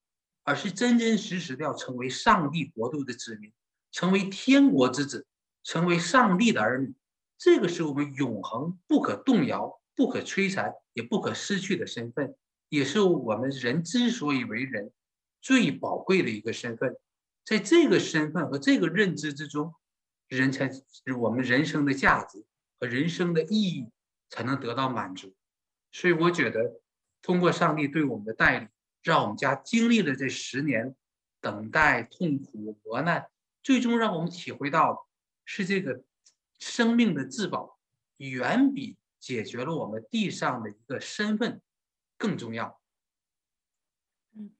[0.44, 3.52] 而是真真实实的要成为上帝国度的子民，
[3.92, 5.26] 成为天国之子，
[5.62, 6.94] 成为上帝的儿女。
[7.38, 12.34] 这个是我们永恒不可动摇、不可摧残、也不可失去的身份，
[12.70, 14.90] 也是我们人之所以为人。
[15.42, 16.96] 最宝贵的一个身份，
[17.44, 19.74] 在这个身份和这个认知之中，
[20.28, 20.70] 人才
[21.18, 22.45] 我们人生的价值
[22.78, 23.90] 和人生的意义
[24.28, 25.34] 才能得到满足。
[25.92, 26.80] 所以，我觉得
[27.22, 28.68] 通过上帝对我们的带领，
[29.02, 30.94] 让我们家经历了这十年
[31.40, 33.30] 等待、痛苦、磨难，
[33.62, 35.08] 最终让我们体会到
[35.44, 36.04] 是这个
[36.58, 37.78] 生命的至宝，
[38.18, 41.62] 远比解决了我们地上的一个身份
[42.18, 42.80] 更重要。
[44.34, 44.54] 嗯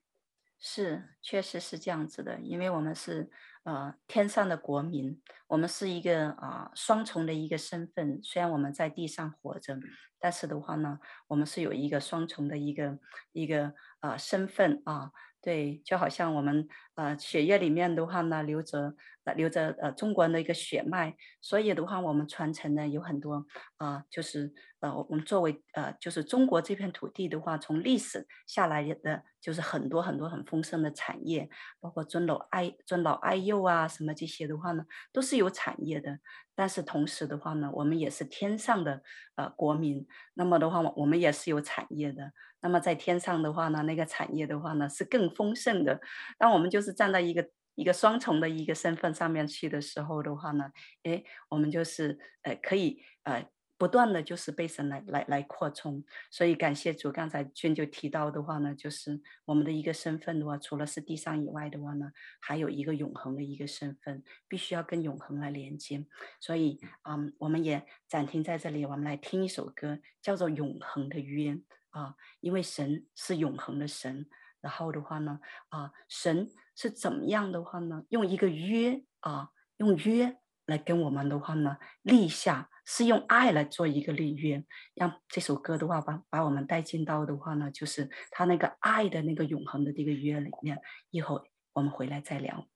[0.59, 3.31] 是，确实是这样子的，因为我们是
[3.67, 8.21] 呃天上的国民，我们是一个啊、双重的一个身份。
[8.23, 9.77] 虽然我们在地上活着，
[10.19, 12.99] 但是的话呢，我们是有一个双重的一个
[13.33, 15.11] 一个啊、呃、身份啊。
[15.47, 18.97] 对，就好像我们呃血液里面的话呢，流着
[19.37, 36.19] 流着呃中国人的一个血脉，所以的话，我们传承呢有很多啊、呃，就是呃我们作为呃就是中国这片土地的话，从历史下来的就是很多很多很丰盛的产业，包括尊老爱尊老爱幼啊什么这些的话呢，都是有产业的。
[36.57, 39.03] 但是同时的话呢，我们也是天上的
[39.37, 42.33] 呃国民，那么的话，我们也是有产业的。
[42.67, 46.01] 那么在天上的话呢，那个产业的话呢是更丰盛的。
[46.37, 50.73] 当我们就是站在一个一个双重的一个身份上面去的时候的话呢，
[51.05, 53.47] 诶，我们就是呃可以呃。
[53.79, 57.13] 不断的就是被神来来来扩充，所以感谢主。
[57.13, 66.07] 刚才娟就提到的话呢，就是我们的一个身份的话，除了是地上以外的话呢，还有一个永恒的一个身份，必须要跟永恒来连接。
[66.41, 71.53] 所以，嗯，我们也暂停在这里，我们来听一首歌，叫做《永恒的约》
[71.97, 74.27] 啊，因为神是永恒的神。
[74.61, 78.05] 然后的话呢，啊，神是怎么样的话呢？
[78.09, 82.69] 用一个约啊，用约来跟我们的话呢立下。
[82.89, 90.79] 是用爱来做一个立约，让这首歌的话把把我们带进到的话呢，就是他那个爱的那个永恒的这个约里面。
[91.11, 92.69] 以后我们回来再聊。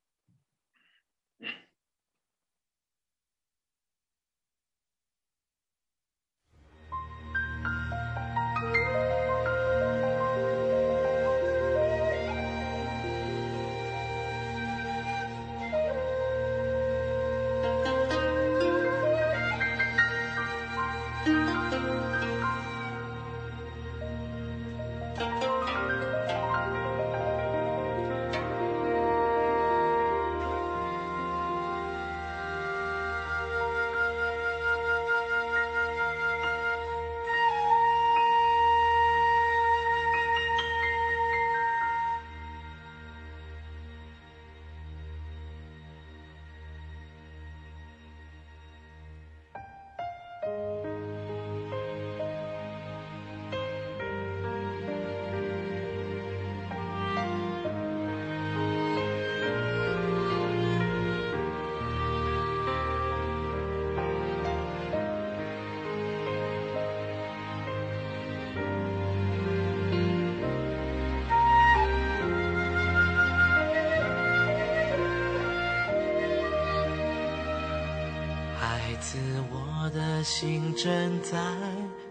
[80.31, 81.37] 心正在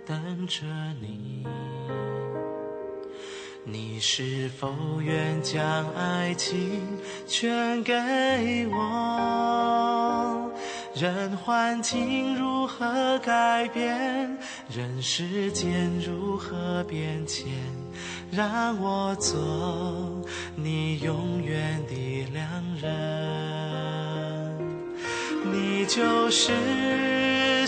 [0.05, 0.65] 等着
[0.99, 1.47] 你，
[3.63, 6.81] 你是否愿将爱情
[7.25, 7.93] 全给
[8.67, 10.51] 我？
[10.93, 17.47] 任环境如何改变，任世间如何变迁，
[18.29, 20.21] 让我做
[20.57, 22.45] 你永远的良
[22.81, 24.59] 人，
[25.53, 27.18] 你就是。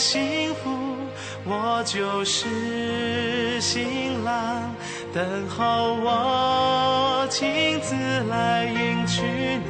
[0.01, 0.97] 幸福，
[1.45, 4.73] 我就是新郎，
[5.13, 7.95] 等候我亲自
[8.27, 9.21] 来迎娶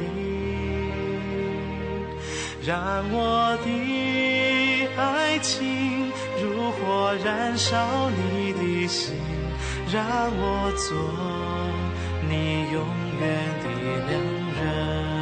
[2.66, 6.10] 让我的爱情
[6.42, 9.14] 如火燃烧你的心，
[9.92, 10.02] 让
[10.34, 10.96] 我做
[12.26, 12.86] 你永
[13.20, 13.22] 远
[13.62, 13.66] 的
[14.08, 14.10] 良
[14.56, 15.21] 人。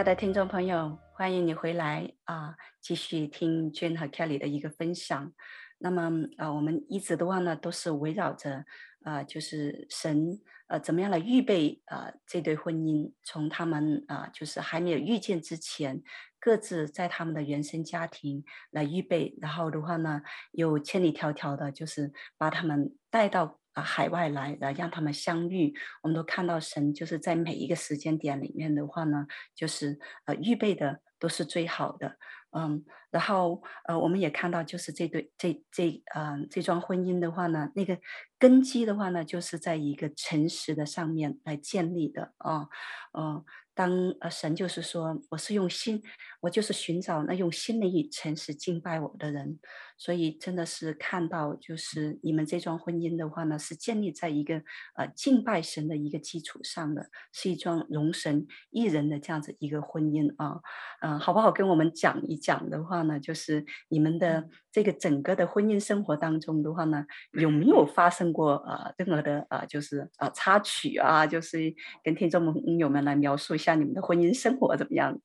[0.00, 2.56] 爱的听众朋友，欢迎你回来啊！
[2.80, 5.30] 继续听娟和 Kelly 的一个分享。
[5.76, 8.64] 那么啊，我们一直的话呢，都是围绕着
[9.02, 16.02] 啊，就是神呃、怎么样来预备啊这对婚姻，从他们啊，就是还没有遇见之前，
[16.38, 20.22] 各自在他们的原生家庭来预备，然后的话呢，
[20.52, 23.59] 又千里迢迢的，就是把他们带到。
[23.80, 25.74] 海外来，来让他们相遇。
[26.02, 32.16] 我们都看到神就是在每一个时间点里面的话呢，就是呃预备的都是最好的。
[32.56, 37.98] 嗯，然后呃我们也看到就是这对这这、呃、这桩婚姻的话呢，那个
[38.38, 42.68] 根基的话呢，就是在一个诚实的上面来建立的啊，
[43.12, 43.44] 嗯、呃。
[43.72, 46.02] 当呃神就是说，我是用心，
[46.42, 49.58] 我就是寻找那用心灵与诚实敬拜我的人，
[49.96, 54.62] 所以真的是看到，就是你们这桩婚姻的话呢，是建立在一个
[54.96, 60.60] 呃敬拜神的一个基础上的，是一桩容神益人的这样子一个婚姻啊，
[61.00, 61.50] 嗯、好不好？
[61.50, 71.26] 跟我们讲一讲的话呢，就是你们的这个整个的婚姻生活当中的话呢，有没有发生过呃任何的呃就是呃插曲啊？
[71.26, 73.74] 就是跟听众朋友们来描述一下。
[73.74, 75.18] 你们的婚姻生活怎么样？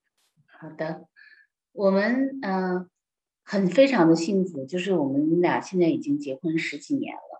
[0.60, 1.06] 好的，
[1.74, 2.88] 我们嗯、呃、
[3.44, 7.35] 很非常的幸福，就是我们俩现在已经结婚十几年了，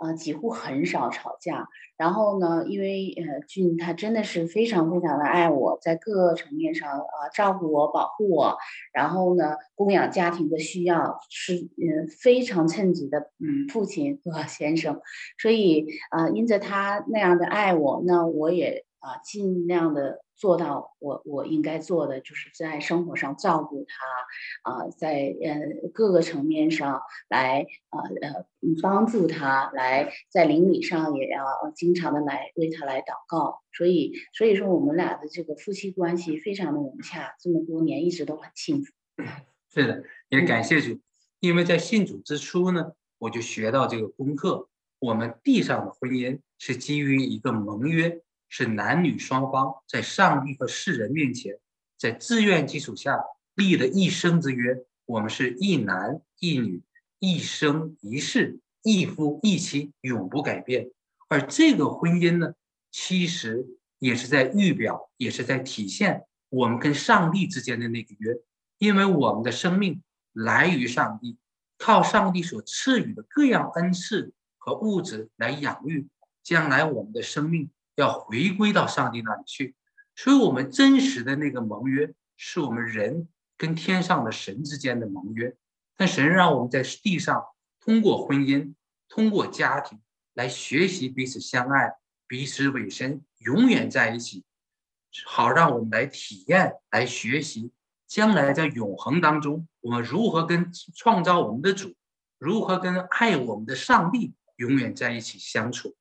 [0.00, 1.68] 啊，几乎很少吵架。
[1.96, 8.56] 然后呢，因为呃俊他真的是非常非常的爱我，在各个层面上啊、呃、照顾我、保护我，
[8.94, 15.00] 然后呢供养家庭的需要，是嗯非常称职的嗯父亲和先生。
[15.38, 20.22] 所以啊、因着他那样的爱我，那我也啊、呃、尽量的。
[20.40, 28.46] 做到我我应该做的，就是在生活上照顾他，啊、呃，在呃各个层面上来啊呃，呃
[28.80, 33.60] 帮助他，来在邻里上也要经常的来为他来祷告。
[33.70, 38.90] 所以所以说我们俩的这个夫妻关系非常的融洽，这么多年一直都很幸福。
[39.68, 40.98] 是的，也感谢主，
[41.40, 44.70] 因为在信主之初呢，我就学到这个功课，
[45.00, 48.22] 我们地上的婚姻是基于一个盟约。
[48.50, 51.58] 是男女双方在上帝和世人面前，
[51.96, 53.18] 在自愿基础下
[53.54, 54.84] 立了一生之约。
[55.06, 56.82] 我们是一男一女，
[57.20, 60.90] 一生一世，一夫一妻，永不改变。
[61.28, 62.54] 而这个婚姻呢，
[62.90, 63.66] 其实
[64.00, 68.34] 也是在预表，也是在体现我们跟上帝之间的那个约。
[68.78, 71.38] 因为我们的生命来于上帝，
[71.78, 76.08] 靠上帝所赐予的各样恩赐和物质来养育，
[76.42, 77.70] 将来我们的生命。
[78.00, 79.74] 要回归到上帝那里去，
[80.16, 85.54] 所以，我们真实的那个盟约，是我们人跟天上的神之间的盟约。
[85.96, 87.44] 但神让我们在地上
[87.78, 88.74] 通过婚姻
[89.08, 90.00] 通过家庭
[90.32, 91.92] 来学习彼此相爱、
[92.26, 94.44] 彼此委身，永远在一起，
[95.26, 97.70] 好让我们来体验、来学习，
[98.06, 101.94] 将来在永恒当中，我们如何跟创造我们的主，
[102.38, 105.94] 如何跟爱我们的上帝永远在一起相处。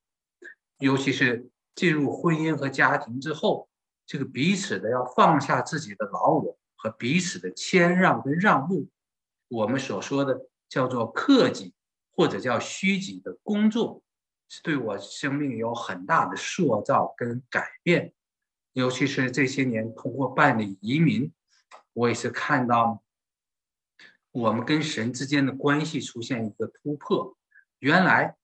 [0.77, 3.69] 尤其是进入婚姻和家庭之后，
[4.05, 8.89] 这个彼此的要放下自己的老我和彼此的谦让跟让步，
[9.47, 11.73] 我们所说的叫做克己。
[12.11, 14.03] 或者叫虚己的工作，
[14.49, 18.13] 是对我生命有很大的塑造跟改变。
[18.73, 21.31] 尤其是这些年通过办理移民，
[21.93, 23.01] 我也是看到
[24.31, 27.37] 我们跟神之间的关系出现一个突破。
[27.77, 28.35] 原来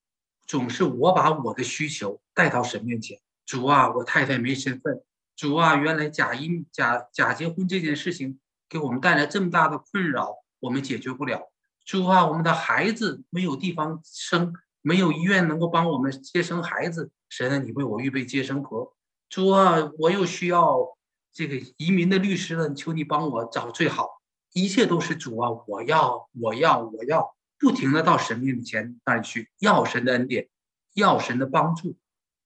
[0.46, 5.02] 总是我把我的需求带到神面前，主啊，我太太没身份，
[5.36, 11.52] 主啊，原来假姻假假结婚这件事情给我们带来这么大的困扰，我们解决不了。
[11.86, 17.12] 主啊，我们的孩子没有地方生，没有医院能够帮我们接生孩子。
[17.30, 18.96] 神啊，你为我预备接生婆。
[19.30, 20.98] 主啊，我又需要
[21.32, 24.22] 这个移民的律师了，求你帮我找最好。
[24.54, 30.48] 一切都是主啊，我要，我要，我要，不停的到神面前那里去要神的恩典，
[30.94, 31.98] 要神的帮助。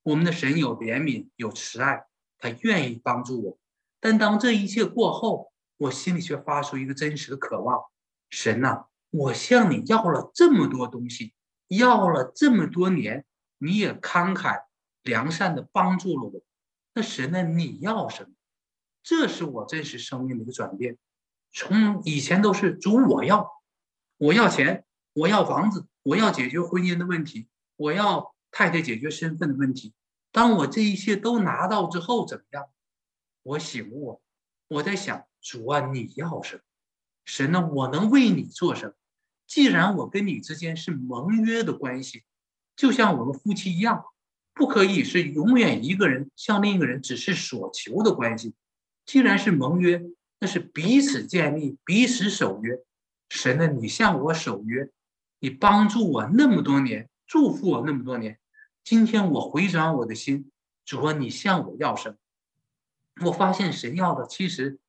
[0.10, 2.08] 我们的神有怜悯，有慈爱，
[2.40, 3.60] 他愿意帮助我。
[4.00, 7.80] 但当这一切过后，我心里却发出一个真实的渴望：
[8.32, 8.86] 神呐。
[9.12, 11.36] 我向你要了这么多东西，
[11.68, 13.24] 要了这么多年，
[13.60, 14.64] 你也慷慨
[15.04, 16.42] 良善的帮助了我。
[16.96, 17.44] 那神呢？
[17.44, 18.32] 你要什么？
[19.04, 20.98] 这是我真实生命的一个转变。
[21.52, 23.48] 从以前都是主我要，
[24.18, 29.94] 我要钱，我要房子，我要解决婚姻的问题，我要太太解决身份的问题。
[30.32, 32.66] 当我这一切都拿到之后，怎么样？
[33.44, 34.22] 我醒悟，
[34.68, 36.62] 我在想，主啊，你要什么？
[37.26, 37.68] 神呢？
[37.74, 38.94] 我能为你做什么？
[39.48, 42.24] 既然我跟你之间是盟约的关系，
[42.76, 44.04] 就像我们夫妻一样，
[44.54, 48.54] 不可以是永远一个人向另一个人只是所求的关系。
[49.06, 50.04] 既然是盟约，
[50.40, 52.80] 那是彼此建立、彼此守约。
[53.30, 54.90] 神呢，你向我守约，
[55.40, 58.40] 你帮助我那么多年，祝福我那么多年。
[58.84, 60.52] 今天我回转我的心，
[60.86, 62.18] 主啊，你向我要什
[63.16, 63.28] 么？
[63.28, 64.80] 我发现神要的其实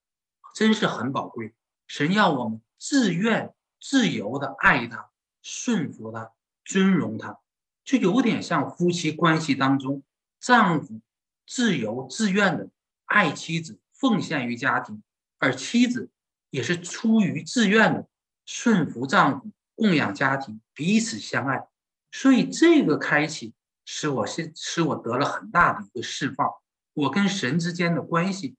[0.54, 1.54] 真是很宝贵。
[1.86, 3.54] 神要我们自愿。
[3.82, 5.08] 自由的爱他，
[5.40, 6.32] 顺服他，
[6.66, 7.38] 尊荣他，
[7.82, 10.02] 就有点像夫妻关系当中，
[10.38, 11.00] 丈夫
[11.46, 12.68] 自由自愿的
[13.06, 15.02] 爱妻子，奉献于家庭，
[15.38, 16.10] 而妻子
[16.50, 18.06] 也是出于自愿的
[18.44, 21.66] 顺服丈夫，供养家庭，彼此相爱。
[22.12, 23.54] 所以这个开启
[23.92, 26.48] 使我是使我得了很大的一个释放。
[26.94, 28.54] 我跟神之间的关系，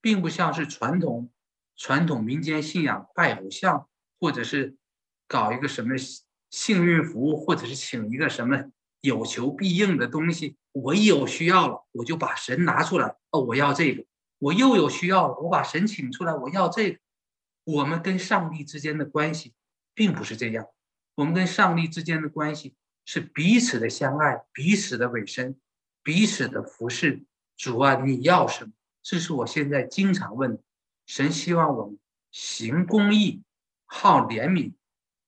[0.00, 1.30] 并不像是传统
[1.74, 3.88] 传统民间信仰拜偶像。
[4.20, 4.76] 或者是
[5.28, 5.96] 搞一个什么
[6.48, 8.70] 幸运符，或者是请一个什么
[9.02, 10.56] 有求必应的东西。
[10.72, 13.16] 我一有需要了，我就把神拿出来。
[13.32, 14.06] 哦，我要这个。
[14.38, 16.98] 我又有需要了，我把神请出来，我要这个。
[17.64, 19.52] 我们跟上帝之间的关系
[19.94, 20.64] 并不是这样。
[21.16, 25.58] 我们跟上帝之间的关系是彼此的相爱，彼此的委身，
[26.02, 27.24] 彼此的服侍。
[27.56, 28.72] 主啊，你要什么？
[29.02, 30.62] 这是我现在经常问的。
[31.06, 31.98] 神希望我们
[32.30, 33.42] 行公义。
[33.86, 34.72] 好怜悯，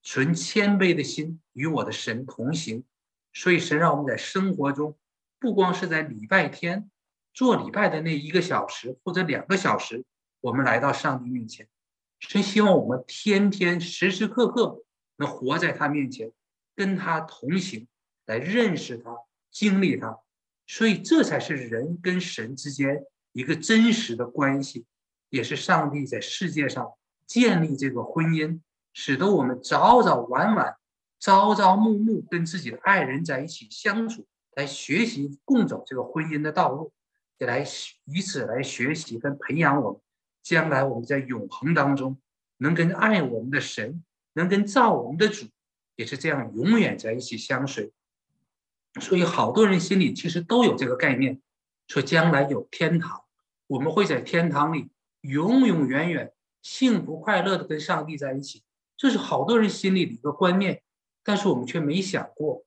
[0.03, 2.85] 存谦卑的心，与我的神同行。
[3.33, 4.99] 所以神让我们在生活中，
[5.39, 6.91] 不光是在礼拜天
[7.33, 10.05] 做礼拜的那一个小时或者两个小时，
[10.41, 11.69] 我们来到上帝面前。
[12.19, 14.83] 神希望我们天天时时刻刻
[15.17, 16.33] 能活在他面前，
[16.77, 17.89] 跟他同行，
[18.27, 19.17] 来认识他，
[19.51, 20.21] 经历他。
[20.69, 24.87] 所以这才是人跟神之间一个真实的关系，
[25.31, 26.93] 也是上帝在世界上。
[27.27, 28.61] 建立这个婚姻，
[28.93, 30.77] 使得我们早早晚晚、
[31.19, 36.93] 朝朝暮暮跟自己的爱人在一起相处，来学习共走这个婚姻的道路，
[37.39, 37.67] 也来
[38.05, 40.01] 以此来学习跟培养我们，
[40.41, 42.17] 将来我们在永恒当中
[42.59, 44.05] 能跟爱我们的神，
[44.35, 45.47] 能跟造我们的主，
[45.97, 47.93] 也是这样永远在一起相随。
[49.01, 51.41] 所以好多人心里其实都有这个概念，
[51.89, 53.25] 说将来有天堂，
[53.67, 54.91] 我们会在天堂里
[55.23, 56.33] 永永远远。
[56.63, 58.65] 幸福快乐的跟上帝在一起，
[58.97, 60.83] 这是好多人心里的一个观念，
[61.23, 62.65] 但是我们却没想过，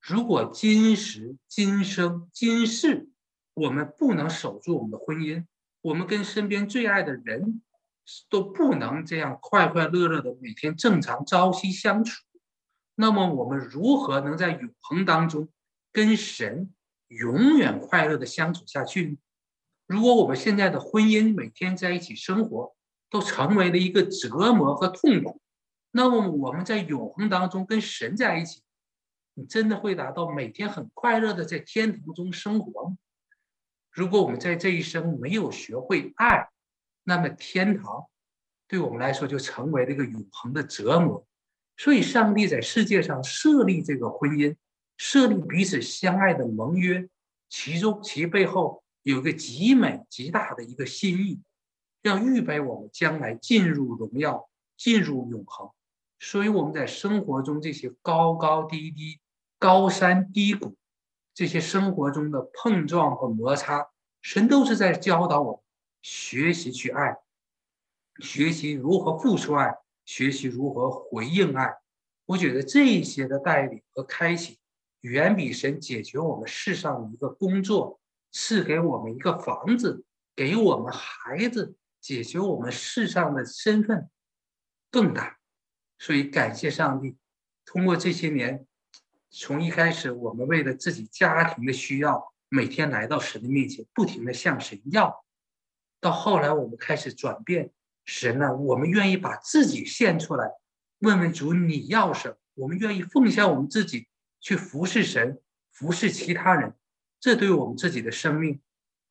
[0.00, 3.08] 如果今时今生今世
[3.54, 5.46] 我们不能守住我们的婚姻，
[5.80, 7.60] 我们跟身边最爱的人
[8.28, 12.22] 都不能这样快快乐乐的每天正常朝夕相处，
[13.00, 15.48] 那么我们如何能在永恒当中
[15.90, 16.70] 跟神
[17.08, 19.16] 永远快乐的相处下去呢？
[19.86, 22.76] 如果我们现在的婚姻每天在一起生活，
[23.08, 25.40] 都成为了一个折磨和痛苦，
[25.92, 28.62] 那么我们在永恒当中跟神在一起，
[29.32, 32.98] 你真的会达到每天很快乐的在天堂中生活吗？
[33.90, 36.50] 如果我们在这一生没有学会爱，
[37.04, 38.04] 那么天堂
[38.68, 41.26] 对我们来说就成为了一个永恒的折磨。
[41.82, 44.54] 所以，上帝在世界上设立这个婚姻，
[44.98, 47.08] 设立彼此相爱的盟约，
[47.48, 51.40] 其中其背后有一个极美极大的一个心意，
[52.02, 55.70] 要预备我们将来进入荣耀，进入永恒。
[56.18, 59.18] 所以，我们在生活中这些高高低低、
[59.58, 60.76] 高山低谷，
[61.32, 63.86] 这些生活中的碰撞和摩擦，
[64.20, 65.60] 神都是在教导我们
[66.02, 67.16] 学习去爱，
[68.18, 69.76] 学习如何付出爱，
[70.10, 71.72] 学习如何回应爱。
[72.26, 74.58] 我觉得这一些的带领和开启，
[75.02, 78.00] 远比神解决我们世上的一个工作，
[78.32, 80.04] 赐给我们一个房子，
[80.34, 84.10] 给我们孩子，解决我们世上的身份
[84.90, 85.38] 更大。
[85.96, 87.16] 所以感谢上帝，
[87.64, 88.66] 通过这些年。
[89.30, 95.22] 从一开始，我们为了自己家庭的需要，每天来到神的面前，不停的向神要；
[96.00, 97.70] 到后来，我们开始转变，
[98.10, 100.50] 神呢，我们愿意把自己献出来，
[100.98, 102.36] 问问主你要什么？
[102.54, 104.08] 我们愿意奉献我们自己
[104.40, 105.40] 去服侍神，
[105.70, 106.74] 服侍其他人。
[107.20, 108.60] 这对我们自己的生命，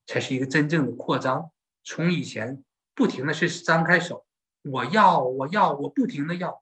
[0.05, 1.49] 才是一个真正的扩张。
[1.83, 4.25] 从以前不停的是张开手，
[4.63, 6.61] 我要，我要，我不停的要，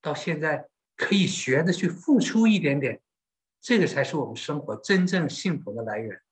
[0.00, 0.68] 到现在。
[0.96, 3.00] 可以学着去付出一点点，
[3.60, 6.22] 这个才是我们生活真正幸福的来源。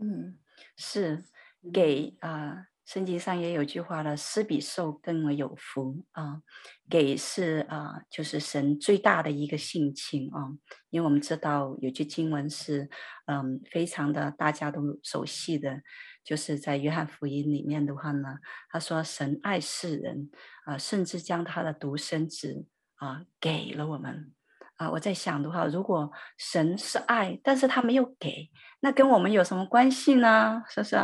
[0.00, 0.36] 嗯，
[0.76, 1.22] 是
[1.72, 6.42] 给啊，圣经上也有句话了，施比受更为有福啊。
[6.88, 10.50] 给是啊，就是神最大的一个性情啊。
[10.88, 12.90] 因为我们知道有句经文是
[13.26, 15.82] 嗯，非常的大家都熟悉的，
[16.24, 18.38] 就是在约翰福音里面的话呢，
[18.68, 20.28] 他说神爱世人
[20.64, 22.66] 啊，甚至将他的独生子。
[22.96, 24.32] 啊，给了我们
[24.80, 24.90] 啊！
[24.90, 28.48] 我在想的话，如果神是爱，但是他没有给，
[28.80, 30.62] 那跟我们有什么关系呢？
[30.70, 30.96] 是不是？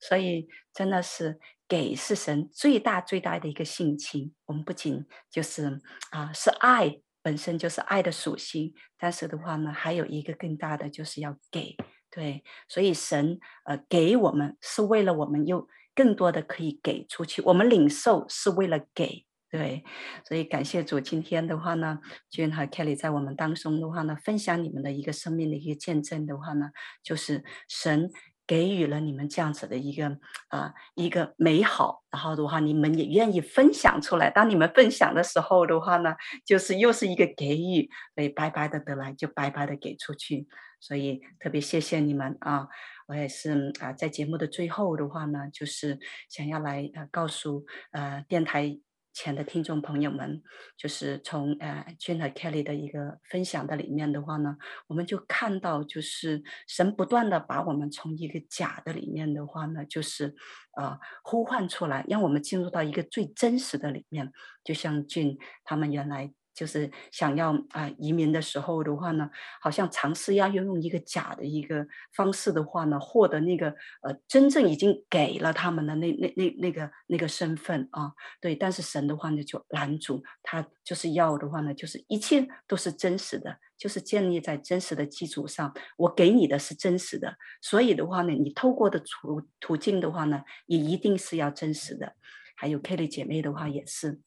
[0.00, 4.34] 所以真的是给是神最大最大的一个性情。
[4.44, 5.80] 我们不仅就是
[6.10, 11.74] 啊，是爱本身就是爱的属性，但是的话呢，还有一个更大的就是要给。
[12.10, 19.24] 对，所以神呃给我们是为了我们又更多的可以给出去，我们领受是为了给。
[19.52, 19.84] 对，
[20.26, 21.98] 所以感谢主，今天的话呢
[22.30, 26.70] 君和 Kelly 在我们当中的话呢，分享你们的一个生命的一个见证的话呢，
[27.02, 28.10] 就是神
[28.46, 30.16] 给予了你们这样子的一个
[30.48, 34.30] 啊、一个美好，然后的话你们也愿意分享出来。
[34.30, 40.48] 当你们分享的时候的话呢，就是又是一个给予，所以白白的得来就白白的给出去。
[40.80, 42.68] 所以特别谢谢你们啊！
[43.06, 45.98] 我也是啊，在节目的最后的话呢，就是
[46.30, 48.78] 想要来呃告诉呃电台。
[49.12, 50.42] 前的听众朋友们，
[50.76, 54.56] 就是从呃 j e n 和 Kelly 的一个分享的里面的话呢，
[54.88, 60.34] 我们就看到，就是神不断的把我们从一个假的里面的话呢，就是
[60.76, 64.32] 呃呼唤出来，让我们进入到一个最真实的里面，
[64.64, 66.32] 就像 j e n 他们原来。
[66.54, 69.30] 就是想要啊、移民的时候的话呢，
[69.60, 73.68] 好像尝试要用一个假的一个方式的话呢，获得那个
[74.02, 78.54] 呃真正已经给了他们的那那那那个那个身份啊，对。
[78.54, 85.74] 但是神的话呢就拦阻他，就是要的话呢，就是一切都是真实的，就是建立在真实的基础上。
[85.96, 92.14] 我给你的是真实的，所以的话呢，你透过的途途径的话呢，也一定是要真实的。
[92.54, 94.20] 还有 Kelly 姐妹的话也是。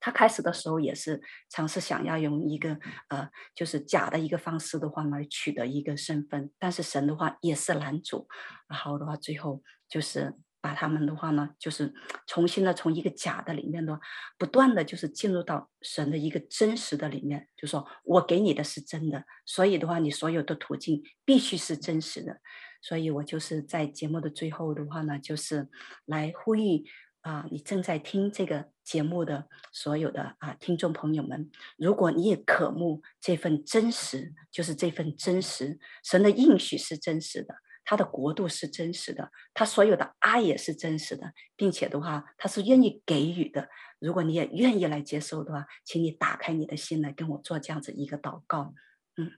[0.00, 2.78] 他开始的时候也是尝试想要用一个
[3.08, 8.28] 呃，就是假的一个方式的话来取得一个身份，但是神的话也是拦阻，
[8.68, 11.92] 然后的话最后就是把他们的话呢，就是
[12.26, 14.00] 重新的从一个假的里面的话，
[14.38, 22.40] 不断的就是进入到神的一个真实的里面，就说我给你的是真的，所以的话你所有的途径必须是真实的，
[22.82, 25.68] 所以我就是在节目的最后的话呢，就是
[26.04, 26.84] 来呼吁。
[27.22, 43.68] 啊，你正在听这个节目的所有的啊听众朋友们，如果你也渴慕这份真实，就是这份真实，神的应许是真实的，他的国度是真实的，他所有的爱也是真实的，并且的话，他是愿意给予的。
[43.98, 48.74] 如果你也愿意来接受的话，请你打开你的心来跟我做这样子一个祷告。
[49.16, 49.32] 嗯，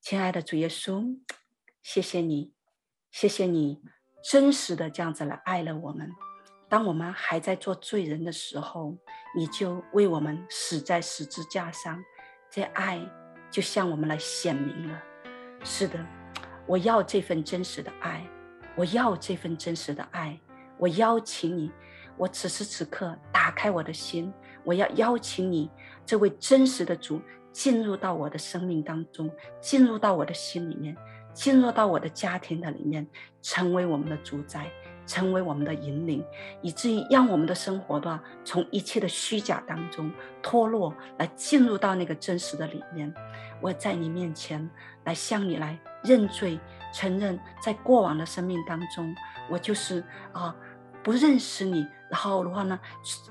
[0.00, 1.18] 亲爱的主耶稣，
[1.82, 2.54] 谢谢你，
[3.10, 3.82] 谢谢你
[4.22, 6.12] 真实的这样子来爱了我们。
[6.68, 8.96] 当我们还在做罪人的时候，
[9.36, 12.02] 你就为我们死在十字架上，
[12.50, 13.00] 这爱
[13.50, 15.02] 就向我们来显明了。
[15.62, 15.98] 是的，
[16.66, 18.26] 我要这份真实的爱，
[18.74, 20.38] 我要这份真实的爱。
[20.78, 21.70] 我邀请你，
[22.16, 25.70] 我此时此刻打开我的心，我要邀请你，
[26.04, 30.96] 这位真实的主进入到我的生命当中，进入到我的心里面，
[31.32, 33.06] 进入到我的家庭的里面，
[33.40, 34.70] 成为我们的主宰。
[35.06, 36.24] 成为我们的引领，
[36.60, 40.10] 以至于让我们的生活的话，从一切的虚假当中
[40.42, 43.12] 脱落，来进入到那个真实的里面。
[43.60, 44.68] 我在你面前
[45.04, 46.58] 来向你来认罪，
[46.92, 49.14] 承认在过往的生命当中，
[49.48, 50.54] 我就是啊
[51.02, 52.78] 不认识你，然后的话呢，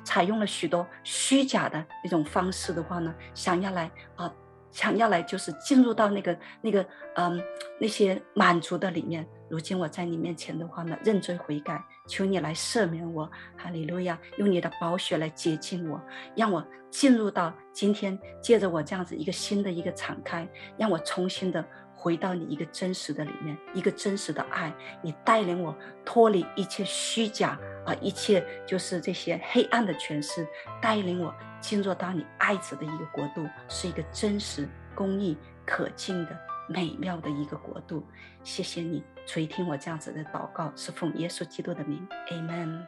[0.04, 4.34] 采用了许多虚假的一种方式的话呢，想要来啊。
[4.72, 7.42] 想要来就是进入到那个那个嗯
[7.80, 9.26] 那些满足的里面。
[9.50, 16.02] 如今我在你面前的话呢，认罪悔改，求你来赦免我，哈利路亚，用你的宝血来洁净我，
[16.36, 30.48] 让我进入到今天，借着我这样子一个新的一个敞开，让我重新的回到你一个真实的里面，一个真实的爱，你带领我脱离一切虚假啊，一切就是这些黑暗的诠释，
[30.82, 31.34] 带领我。
[31.62, 35.36] 进入到你爱子的一个国度，是一个真实、公义、
[35.66, 36.38] 可敬的
[36.70, 38.06] 美妙的一个国度。
[38.44, 42.86] 谢谢你垂听我这样子的祷告，是奉耶稣基督的名，Amen。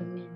[0.00, 0.28] Amen。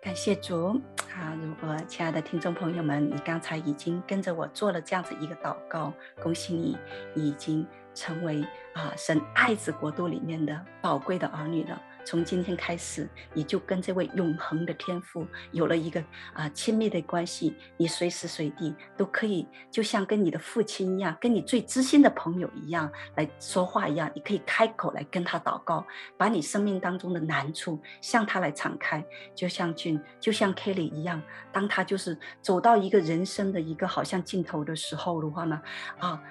[0.00, 0.80] 感谢主
[1.14, 1.36] 啊！
[1.40, 6.76] 如果亲爱的听众朋友们，你刚才已经跟着我做了这样子一个祷告，恭喜你，
[7.14, 11.80] 你已经成为啊神爱子国度里面的宝贵的儿女了。
[12.04, 16.02] 从今天开始，你就跟这位永恒的天父有了一个
[16.34, 17.54] 啊亲密的关系。
[17.76, 24.10] 你随时随地都可以，就像跟你的父亲一样，跟你最知心的朋友一样来说话一样。
[24.14, 25.86] 你可以开口来跟他祷告，
[26.16, 29.04] 把你生命当中的难处向他来敞开。
[29.34, 31.22] 就像俊，就像 Kelly 一样，
[31.52, 35.60] 当他就是走到一个人生的一个好像尽头的时候的话呢，
[35.98, 36.22] 啊。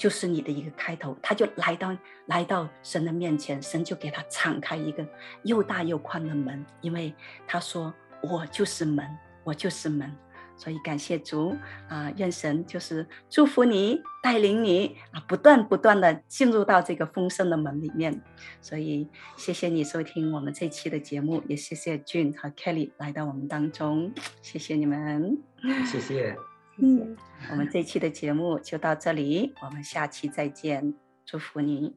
[0.00, 1.94] 就是你的一个开头，他就来到
[2.24, 5.06] 来到神的面前，神就给他敞开一个
[5.42, 7.14] 又大又宽的门，因为
[7.46, 7.92] 他说
[8.24, 9.06] ：“我就是门，
[9.44, 10.10] 我就是门。”
[10.56, 11.54] 所以感谢主
[11.86, 18.22] 啊，愿神就是祝福你，带领你啊，不断不断的进入到这个丰盛的门里面。
[18.62, 25.42] 所以谢谢你收听我们这期的节目，也谢谢 June 和 Kelly 来到我们当中，谢谢你们，
[25.84, 26.49] 谢谢。
[26.82, 27.14] 嗯，
[27.50, 30.94] 我们这期的节目就到这里，我们下期再见，
[31.26, 31.94] 祝福你。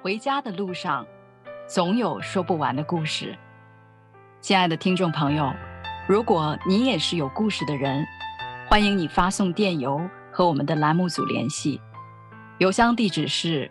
[0.00, 1.06] 回家的路上，
[1.68, 3.36] 总有说不完的故事。
[4.40, 5.52] 亲爱的听众朋友，
[6.08, 8.06] 如果你也是有故事的人，
[8.70, 10.00] 欢迎你发送电邮
[10.32, 11.78] 和我们的栏目组联系，
[12.56, 13.70] 邮箱地址是。